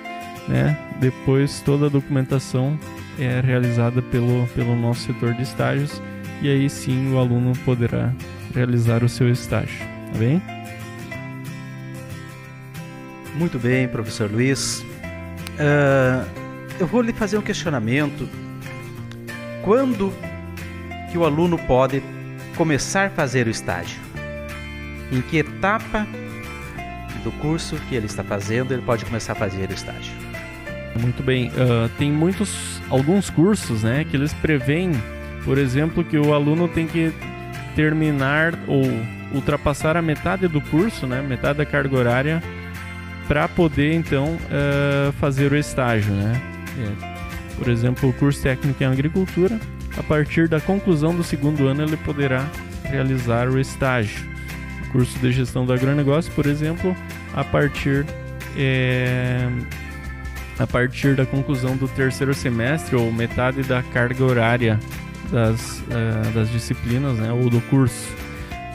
né? 0.47 0.77
Depois 0.99 1.61
toda 1.61 1.85
a 1.85 1.89
documentação 1.89 2.77
é 3.19 3.39
realizada 3.39 4.01
pelo, 4.01 4.47
pelo 4.47 4.75
nosso 4.75 5.01
setor 5.01 5.33
de 5.33 5.43
estágios 5.43 6.01
e 6.41 6.49
aí 6.49 6.69
sim 6.69 7.13
o 7.13 7.19
aluno 7.19 7.53
poderá 7.65 8.13
realizar 8.55 9.03
o 9.03 9.09
seu 9.09 9.29
estágio, 9.29 9.79
tá 10.11 10.17
bem? 10.17 10.41
Muito 13.35 13.59
bem, 13.59 13.87
professor 13.87 14.29
Luiz. 14.31 14.81
Uh, 15.59 16.25
eu 16.79 16.87
vou 16.87 17.01
lhe 17.01 17.13
fazer 17.13 17.37
um 17.37 17.41
questionamento. 17.41 18.27
Quando 19.63 20.13
que 21.11 21.17
o 21.17 21.25
aluno 21.25 21.57
pode 21.59 22.01
começar 22.55 23.07
a 23.07 23.09
fazer 23.09 23.47
o 23.47 23.49
estágio? 23.49 23.99
Em 25.11 25.21
que 25.21 25.37
etapa 25.37 26.07
do 27.19 27.31
curso 27.33 27.75
que 27.87 27.95
ele 27.95 28.05
está 28.05 28.23
fazendo, 28.23 28.73
ele 28.73 28.81
pode 28.81 29.05
começar 29.05 29.33
a 29.33 29.35
fazer 29.35 29.69
o 29.69 29.73
estágio. 29.73 30.13
Muito 30.99 31.23
bem. 31.23 31.49
Uh, 31.49 31.89
tem 31.97 32.11
muitos, 32.11 32.81
alguns 32.89 33.29
cursos, 33.29 33.83
né, 33.83 34.05
que 34.09 34.15
eles 34.15 34.33
preveem, 34.33 34.91
por 35.43 35.57
exemplo, 35.57 36.03
que 36.03 36.17
o 36.17 36.33
aluno 36.33 36.67
tem 36.67 36.87
que 36.87 37.13
terminar 37.75 38.53
ou 38.67 38.83
ultrapassar 39.33 39.95
a 39.95 40.01
metade 40.01 40.47
do 40.47 40.59
curso, 40.59 41.05
né, 41.05 41.21
metade 41.21 41.59
da 41.59 41.65
carga 41.65 41.95
horária, 41.95 42.43
para 43.27 43.47
poder 43.47 43.93
então 43.93 44.33
uh, 44.33 45.11
fazer 45.13 45.51
o 45.51 45.55
estágio, 45.55 46.11
né. 46.13 46.41
É. 46.79 47.19
Por 47.57 47.67
exemplo, 47.67 48.09
o 48.09 48.13
curso 48.13 48.41
técnico 48.41 48.81
em 48.81 48.87
agricultura, 48.87 49.59
a 49.97 50.03
partir 50.03 50.47
da 50.47 50.59
conclusão 50.59 51.13
do 51.13 51.23
segundo 51.23 51.67
ano 51.67 51.83
ele 51.83 51.97
poderá 51.97 52.47
realizar 52.85 53.49
o 53.49 53.59
estágio 53.59 54.38
curso 54.91 55.17
de 55.19 55.31
gestão 55.31 55.65
do 55.65 55.73
agronegócio, 55.73 56.31
por 56.33 56.45
exemplo, 56.45 56.95
a 57.33 57.43
partir 57.43 58.05
é, 58.57 59.47
a 60.59 60.67
partir 60.67 61.15
da 61.15 61.25
conclusão 61.25 61.77
do 61.77 61.87
terceiro 61.87 62.33
semestre 62.33 62.95
ou 62.95 63.11
metade 63.11 63.63
da 63.63 63.81
carga 63.81 64.23
horária 64.23 64.79
das, 65.31 65.79
uh, 65.79 66.31
das 66.33 66.49
disciplinas, 66.51 67.17
né, 67.17 67.31
ou 67.31 67.49
do 67.49 67.61
curso. 67.61 68.07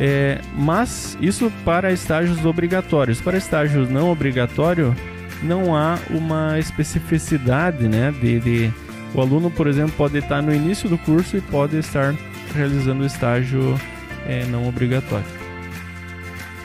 É, 0.00 0.40
mas 0.56 1.16
isso 1.20 1.52
para 1.64 1.92
estágios 1.92 2.44
obrigatórios. 2.44 3.20
Para 3.20 3.36
estágios 3.36 3.88
não 3.88 4.10
obrigatório, 4.10 4.96
não 5.42 5.76
há 5.76 5.98
uma 6.10 6.58
especificidade, 6.58 7.86
né, 7.86 8.12
de, 8.18 8.40
de 8.40 8.72
o 9.14 9.20
aluno, 9.20 9.50
por 9.50 9.66
exemplo, 9.66 9.92
pode 9.96 10.18
estar 10.18 10.42
no 10.42 10.52
início 10.52 10.88
do 10.88 10.98
curso 10.98 11.36
e 11.36 11.40
pode 11.40 11.76
estar 11.78 12.14
realizando 12.54 13.04
estágio 13.04 13.78
é, 14.26 14.44
não 14.46 14.66
obrigatório. 14.66 15.43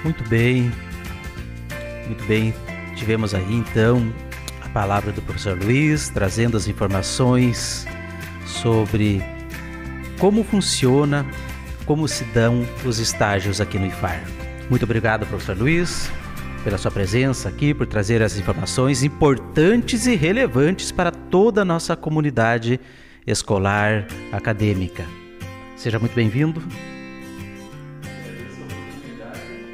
Muito 0.03 0.27
bem, 0.29 0.71
muito 2.05 2.23
bem. 2.25 2.53
Tivemos 2.95 3.33
aí 3.33 3.53
então 3.53 4.13
a 4.62 4.69
palavra 4.69 5.12
do 5.12 5.21
professor 5.21 5.57
Luiz 5.57 6.09
trazendo 6.09 6.55
as 6.55 6.67
informações 6.67 7.85
sobre 8.45 9.21
como 10.17 10.43
funciona, 10.43 11.25
como 11.85 12.07
se 12.07 12.23
dão 12.25 12.65
os 12.85 12.99
estágios 12.99 13.59
aqui 13.59 13.77
no 13.77 13.88
IFAR. 13.88 14.23
Muito 14.69 14.83
obrigado, 14.83 15.25
professor 15.25 15.57
Luiz, 15.57 16.12
pela 16.63 16.77
sua 16.77 16.91
presença 16.91 17.49
aqui, 17.49 17.73
por 17.73 17.88
trazer 17.88 18.21
as 18.21 18.38
informações 18.38 19.03
importantes 19.03 20.05
e 20.05 20.15
relevantes 20.15 20.91
para 20.91 21.12
toda 21.12 21.62
a 21.62 21.65
nossa 21.65 21.95
comunidade 21.95 22.79
escolar 23.25 24.07
acadêmica. 24.31 25.05
Seja 25.75 25.99
muito 25.99 26.13
bem-vindo 26.13 26.62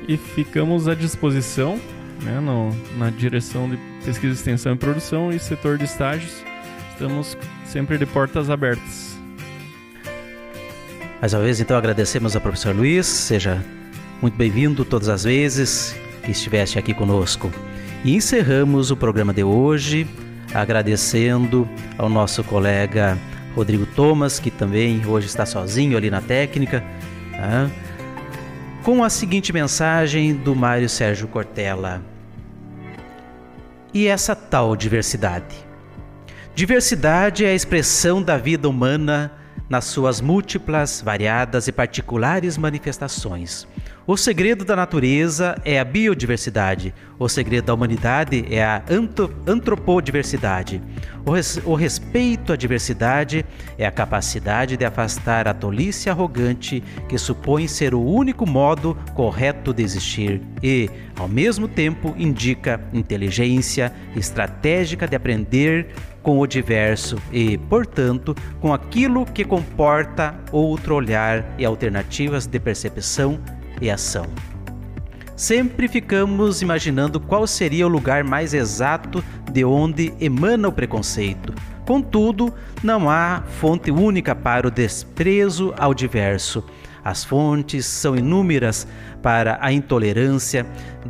e 0.08 0.18
ficamos 0.18 0.88
à 0.88 0.96
disposição 0.96 1.80
né, 2.24 2.40
no, 2.40 2.76
na 2.98 3.10
direção 3.10 3.70
de 3.70 3.78
pesquisa, 4.04 4.34
extensão 4.34 4.74
e 4.74 4.78
produção 4.78 5.32
e 5.32 5.40
setor 5.40 5.78
de 5.78 5.86
estágios. 5.86 6.44
Estamos 6.92 7.38
sempre 7.66 7.98
de 7.98 8.06
portas 8.06 8.50
abertas. 8.50 9.18
Mais 11.20 11.34
uma 11.34 11.42
vez, 11.42 11.60
então, 11.60 11.78
agradecemos 11.78 12.36
ao 12.36 12.42
professor 12.42 12.76
Luiz. 12.76 13.06
Seja 13.06 13.64
muito 14.22 14.38
bem-vindo 14.38 14.86
todas 14.86 15.10
as 15.10 15.24
vezes 15.24 15.96
que 16.24 16.32
estivesse 16.32 16.78
aqui 16.80 16.94
conosco. 16.94 17.52
E 18.04 18.16
encerramos 18.16 18.92
o 18.92 18.98
programa 18.98 19.34
de 19.34 19.44
hoje 19.44 20.08
agradecendo 20.54 21.68
ao 21.98 22.08
nosso 22.08 22.44
colega 22.44 23.18
Rodrigo 23.56 23.86
Thomas, 23.86 24.40
que 24.40 24.52
também 24.52 25.06
hoje 25.06 25.28
está 25.28 25.46
sozinho 25.46 25.98
ali 25.98 26.10
na 26.10 26.22
técnica. 26.22 26.84
Né? 27.32 27.72
Com 28.86 29.04
a 29.04 29.10
seguinte 29.10 29.52
mensagem 29.52 30.36
do 30.36 30.56
Mário 30.56 30.88
Sérgio 30.88 31.28
Cortella. 31.28 32.04
E 33.92 34.06
essa 34.06 34.36
tal 34.36 34.76
diversidade? 34.76 35.56
Diversidade 36.54 37.44
é 37.44 37.50
a 37.50 37.56
expressão 37.56 38.22
da 38.22 38.38
vida 38.38 38.70
humana 38.70 39.32
nas 39.68 39.86
suas 39.86 40.22
múltiplas, 40.22 41.02
variadas 41.04 41.68
e 41.68 41.72
particulares 41.72 42.60
manifestações. 42.60 43.68
O 44.08 44.16
segredo 44.16 44.64
da 44.64 44.76
natureza 44.76 45.60
é 45.66 45.80
a 45.80 45.84
biodiversidade. 45.84 46.94
O 47.18 47.28
segredo 47.28 47.66
da 47.66 47.74
humanidade 47.74 48.46
é 48.52 48.64
a 48.64 48.84
antropodiversidade. 49.48 50.80
O, 51.26 51.32
res 51.32 51.60
o 51.66 51.74
respeito 51.74 52.54
à 52.54 52.56
diversidade 52.56 53.44
é 53.80 53.86
a 53.88 53.92
capacidade 53.92 54.78
de 54.78 54.86
afastar 54.86 55.48
a 55.48 55.56
tolice 55.56 56.08
arrogante 56.08 56.84
que 57.10 57.18
supõe 57.18 57.68
ser 57.68 57.96
o 57.96 58.00
único 58.00 58.48
modo 58.48 58.96
correto 59.16 59.74
de 59.74 59.82
existir 59.82 60.40
e, 60.62 60.88
ao 61.18 61.28
mesmo 61.28 61.68
tempo, 61.68 62.14
indica 62.16 62.80
inteligência 62.94 63.92
estratégica 64.16 65.08
de 65.08 65.16
aprender 65.16 65.88
com 66.22 66.40
o 66.40 66.46
diverso 66.46 67.18
e, 67.32 67.58
portanto, 67.58 68.36
com 68.62 68.72
aquilo 68.72 69.26
que 69.26 69.44
comporta 69.44 70.36
outro 70.52 70.94
olhar 70.94 71.44
e 71.58 71.66
alternativas 71.66 72.46
de 72.46 72.60
percepção 72.60 73.40
e 73.82 73.90
ação. 73.90 74.26
Sempre 75.36 75.88
ficamos 75.88 76.62
imaginando 76.62 77.20
qual 77.20 77.46
seria 77.46 77.86
o 77.86 77.90
lugar 77.90 78.24
mais 78.24 78.54
exato 78.54 79.24
de 79.52 79.66
onde 79.66 80.14
emana 80.20 80.70
o 80.70 80.72
preconceito. 80.72 81.54
Contudo, 81.86 82.54
não 82.82 83.10
há 83.10 83.44
fonte 83.60 83.92
única 83.92 84.34
para 84.34 84.68
o 84.68 84.72
desprezo 84.72 85.74
ao 85.78 85.94
diverso. 85.94 86.64
As 87.04 87.24
fontes 87.24 87.86
são 87.86 88.16
inúmeras 88.16 88.88
para 89.22 89.60
a 89.62 89.72
intolerância, 89.72 90.66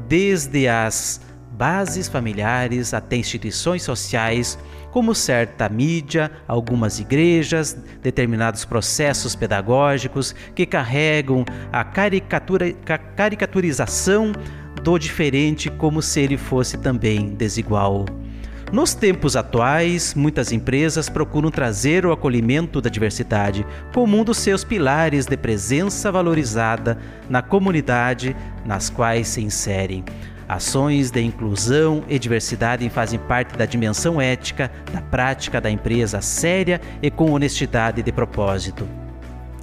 desde 0.07 0.67
as 0.67 1.21
bases 1.55 2.07
familiares 2.07 2.93
até 2.93 3.15
instituições 3.15 3.81
sociais 3.83 4.59
como 4.91 5.15
certa 5.15 5.67
mídia, 5.67 6.31
algumas 6.47 6.99
igrejas, 6.99 7.77
determinados 8.01 8.65
processos 8.65 9.35
pedagógicos 9.35 10.35
que 10.53 10.65
carregam 10.65 11.43
a 11.71 11.83
caricatura, 11.83 12.71
caricaturização 13.15 14.31
do 14.83 14.97
diferente 14.97 15.69
como 15.69 16.01
se 16.01 16.19
ele 16.21 16.37
fosse 16.37 16.77
também 16.77 17.33
desigual. 17.33 18.05
Nos 18.71 18.93
tempos 18.93 19.35
atuais, 19.35 20.13
muitas 20.15 20.51
empresas 20.51 21.07
procuram 21.07 21.51
trazer 21.51 22.05
o 22.05 22.11
acolhimento 22.11 22.81
da 22.81 22.89
diversidade 22.89 23.65
como 23.93 24.17
um 24.17 24.23
dos 24.23 24.37
seus 24.37 24.63
pilares 24.63 25.25
de 25.25 25.37
presença 25.37 26.11
valorizada 26.11 26.97
na 27.29 27.41
comunidade 27.41 28.35
nas 28.65 28.89
quais 28.89 29.27
se 29.27 29.41
inserem. 29.41 30.03
Ações 30.47 31.09
de 31.09 31.21
inclusão 31.21 32.03
e 32.07 32.19
diversidade 32.19 32.87
fazem 32.89 33.19
parte 33.19 33.57
da 33.57 33.65
dimensão 33.65 34.21
ética 34.21 34.71
da 34.93 35.01
prática 35.01 35.59
da 35.59 35.71
empresa 35.71 36.21
séria 36.21 36.79
e 37.01 37.09
com 37.09 37.31
honestidade 37.31 38.03
de 38.03 38.11
propósito. 38.11 38.87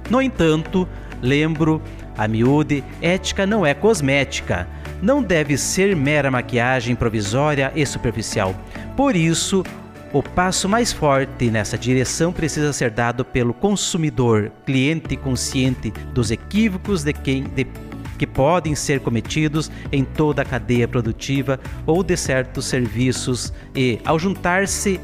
No 0.09 0.21
entanto, 0.21 0.87
lembro, 1.21 1.81
a 2.17 2.27
miúde, 2.27 2.83
ética 3.01 3.45
não 3.45 3.65
é 3.65 3.73
cosmética, 3.73 4.67
não 5.01 5.23
deve 5.23 5.57
ser 5.57 5.95
mera 5.95 6.29
maquiagem 6.29 6.95
provisória 6.95 7.71
e 7.75 7.85
superficial. 7.85 8.53
Por 8.97 9.15
isso, 9.15 9.63
o 10.11 10.21
passo 10.21 10.69
mais 10.69 10.93
forte 10.93 11.49
nessa 11.49 11.77
direção 11.77 12.31
precisa 12.31 12.71
ser 12.71 12.91
dado 12.91 13.25
pelo 13.25 13.53
consumidor, 13.53 14.51
cliente 14.65 15.15
consciente 15.15 15.91
dos 16.13 16.29
equívocos 16.29 17.03
de 17.03 17.13
quem 17.13 17.43
de 17.43 17.65
que 18.23 18.27
podem 18.27 18.73
ser 18.73 19.01
cometidos 19.01 19.69
em 19.91 20.05
toda 20.05 20.43
a 20.43 20.45
cadeia 20.45 20.87
produtiva 20.87 21.59
ou 21.85 22.01
de 22.01 22.15
certos 22.15 22.63
serviços 22.63 23.51
e, 23.75 23.99
ao 24.05 24.17
juntar-se 24.17 24.97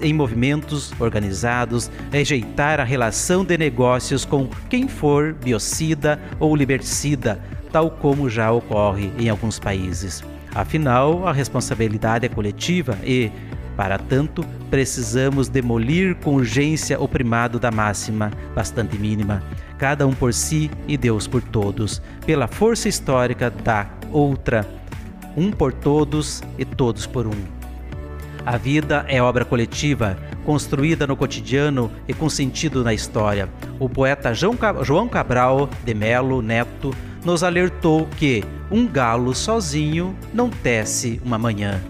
em 0.00 0.14
movimentos 0.14 0.92
organizados, 1.00 1.90
rejeitar 2.12 2.78
a 2.78 2.84
relação 2.84 3.44
de 3.44 3.58
negócios 3.58 4.24
com 4.24 4.48
quem 4.68 4.86
for 4.86 5.32
biocida 5.32 6.20
ou 6.38 6.54
liberticida, 6.54 7.42
tal 7.72 7.90
como 7.90 8.30
já 8.30 8.52
ocorre 8.52 9.10
em 9.18 9.28
alguns 9.28 9.58
países. 9.58 10.22
Afinal, 10.54 11.26
a 11.26 11.32
responsabilidade 11.32 12.24
é 12.24 12.28
coletiva 12.28 12.96
e, 13.02 13.32
para 13.76 13.98
tanto, 13.98 14.44
precisamos 14.70 15.48
demolir 15.48 16.14
com 16.16 16.36
urgência 16.36 17.00
o 17.00 17.08
primado 17.08 17.58
da 17.58 17.72
máxima, 17.72 18.30
bastante 18.54 18.96
mínima, 18.96 19.42
cada 19.80 20.06
um 20.06 20.12
por 20.12 20.34
si 20.34 20.70
e 20.86 20.98
Deus 20.98 21.26
por 21.26 21.40
todos, 21.40 22.02
pela 22.26 22.46
força 22.46 22.86
histórica 22.86 23.48
da 23.48 23.86
outra, 24.12 24.68
um 25.34 25.50
por 25.50 25.72
todos 25.72 26.42
e 26.58 26.66
todos 26.66 27.06
por 27.06 27.26
um. 27.26 27.44
A 28.44 28.58
vida 28.58 29.06
é 29.08 29.22
obra 29.22 29.42
coletiva, 29.42 30.18
construída 30.44 31.06
no 31.06 31.16
cotidiano 31.16 31.90
e 32.06 32.12
com 32.12 32.28
sentido 32.28 32.84
na 32.84 32.92
história. 32.92 33.48
O 33.78 33.88
poeta 33.88 34.34
João 34.34 35.08
Cabral 35.08 35.70
de 35.82 35.94
Melo 35.94 36.42
Neto 36.42 36.94
nos 37.24 37.42
alertou 37.42 38.06
que 38.18 38.44
um 38.70 38.86
galo 38.86 39.34
sozinho 39.34 40.14
não 40.34 40.50
tece 40.50 41.22
uma 41.24 41.38
manhã. 41.38 41.80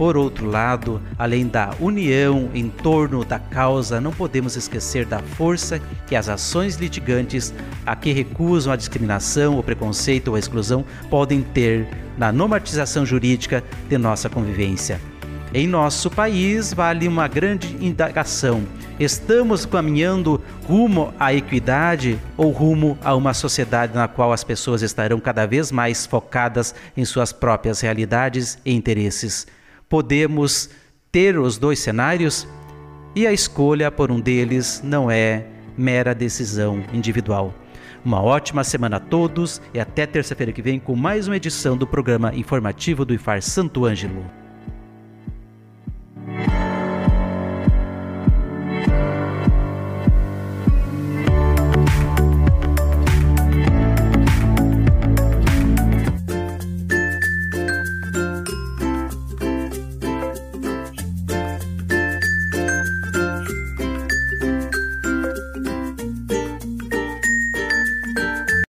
Por 0.00 0.16
outro 0.16 0.46
lado, 0.46 0.98
além 1.18 1.46
da 1.46 1.74
união 1.78 2.48
em 2.54 2.70
torno 2.70 3.22
da 3.22 3.38
causa, 3.38 4.00
não 4.00 4.12
podemos 4.12 4.56
esquecer 4.56 5.04
da 5.04 5.18
força 5.18 5.78
que 6.06 6.16
as 6.16 6.26
ações 6.26 6.76
litigantes 6.76 7.52
a 7.84 7.94
que 7.94 8.10
recusam 8.10 8.72
a 8.72 8.76
discriminação, 8.76 9.58
o 9.58 9.62
preconceito 9.62 10.28
ou 10.28 10.36
a 10.36 10.38
exclusão 10.38 10.86
podem 11.10 11.42
ter 11.42 11.86
na 12.16 12.32
normatização 12.32 13.04
jurídica 13.04 13.62
de 13.90 13.98
nossa 13.98 14.30
convivência. 14.30 14.98
Em 15.52 15.66
nosso 15.66 16.10
país, 16.10 16.72
vale 16.72 17.06
uma 17.06 17.28
grande 17.28 17.76
indagação. 17.78 18.62
Estamos 18.98 19.66
caminhando 19.66 20.40
rumo 20.66 21.12
à 21.20 21.34
equidade 21.34 22.18
ou 22.38 22.50
rumo 22.52 22.96
a 23.04 23.14
uma 23.14 23.34
sociedade 23.34 23.94
na 23.94 24.08
qual 24.08 24.32
as 24.32 24.44
pessoas 24.44 24.80
estarão 24.80 25.20
cada 25.20 25.44
vez 25.44 25.70
mais 25.70 26.06
focadas 26.06 26.74
em 26.96 27.04
suas 27.04 27.34
próprias 27.34 27.82
realidades 27.82 28.56
e 28.64 28.72
interesses? 28.72 29.46
Podemos 29.90 30.70
ter 31.10 31.36
os 31.36 31.58
dois 31.58 31.80
cenários 31.80 32.46
e 33.12 33.26
a 33.26 33.32
escolha 33.32 33.90
por 33.90 34.12
um 34.12 34.20
deles 34.20 34.80
não 34.84 35.10
é 35.10 35.44
mera 35.76 36.14
decisão 36.14 36.84
individual. 36.92 37.52
Uma 38.04 38.22
ótima 38.22 38.62
semana 38.62 38.98
a 38.98 39.00
todos 39.00 39.60
e 39.74 39.80
até 39.80 40.06
terça-feira 40.06 40.52
que 40.52 40.62
vem 40.62 40.78
com 40.78 40.94
mais 40.94 41.26
uma 41.26 41.36
edição 41.36 41.76
do 41.76 41.88
programa 41.88 42.32
informativo 42.32 43.04
do 43.04 43.12
IFAR 43.12 43.42
Santo 43.42 43.84
Ângelo. 43.84 44.24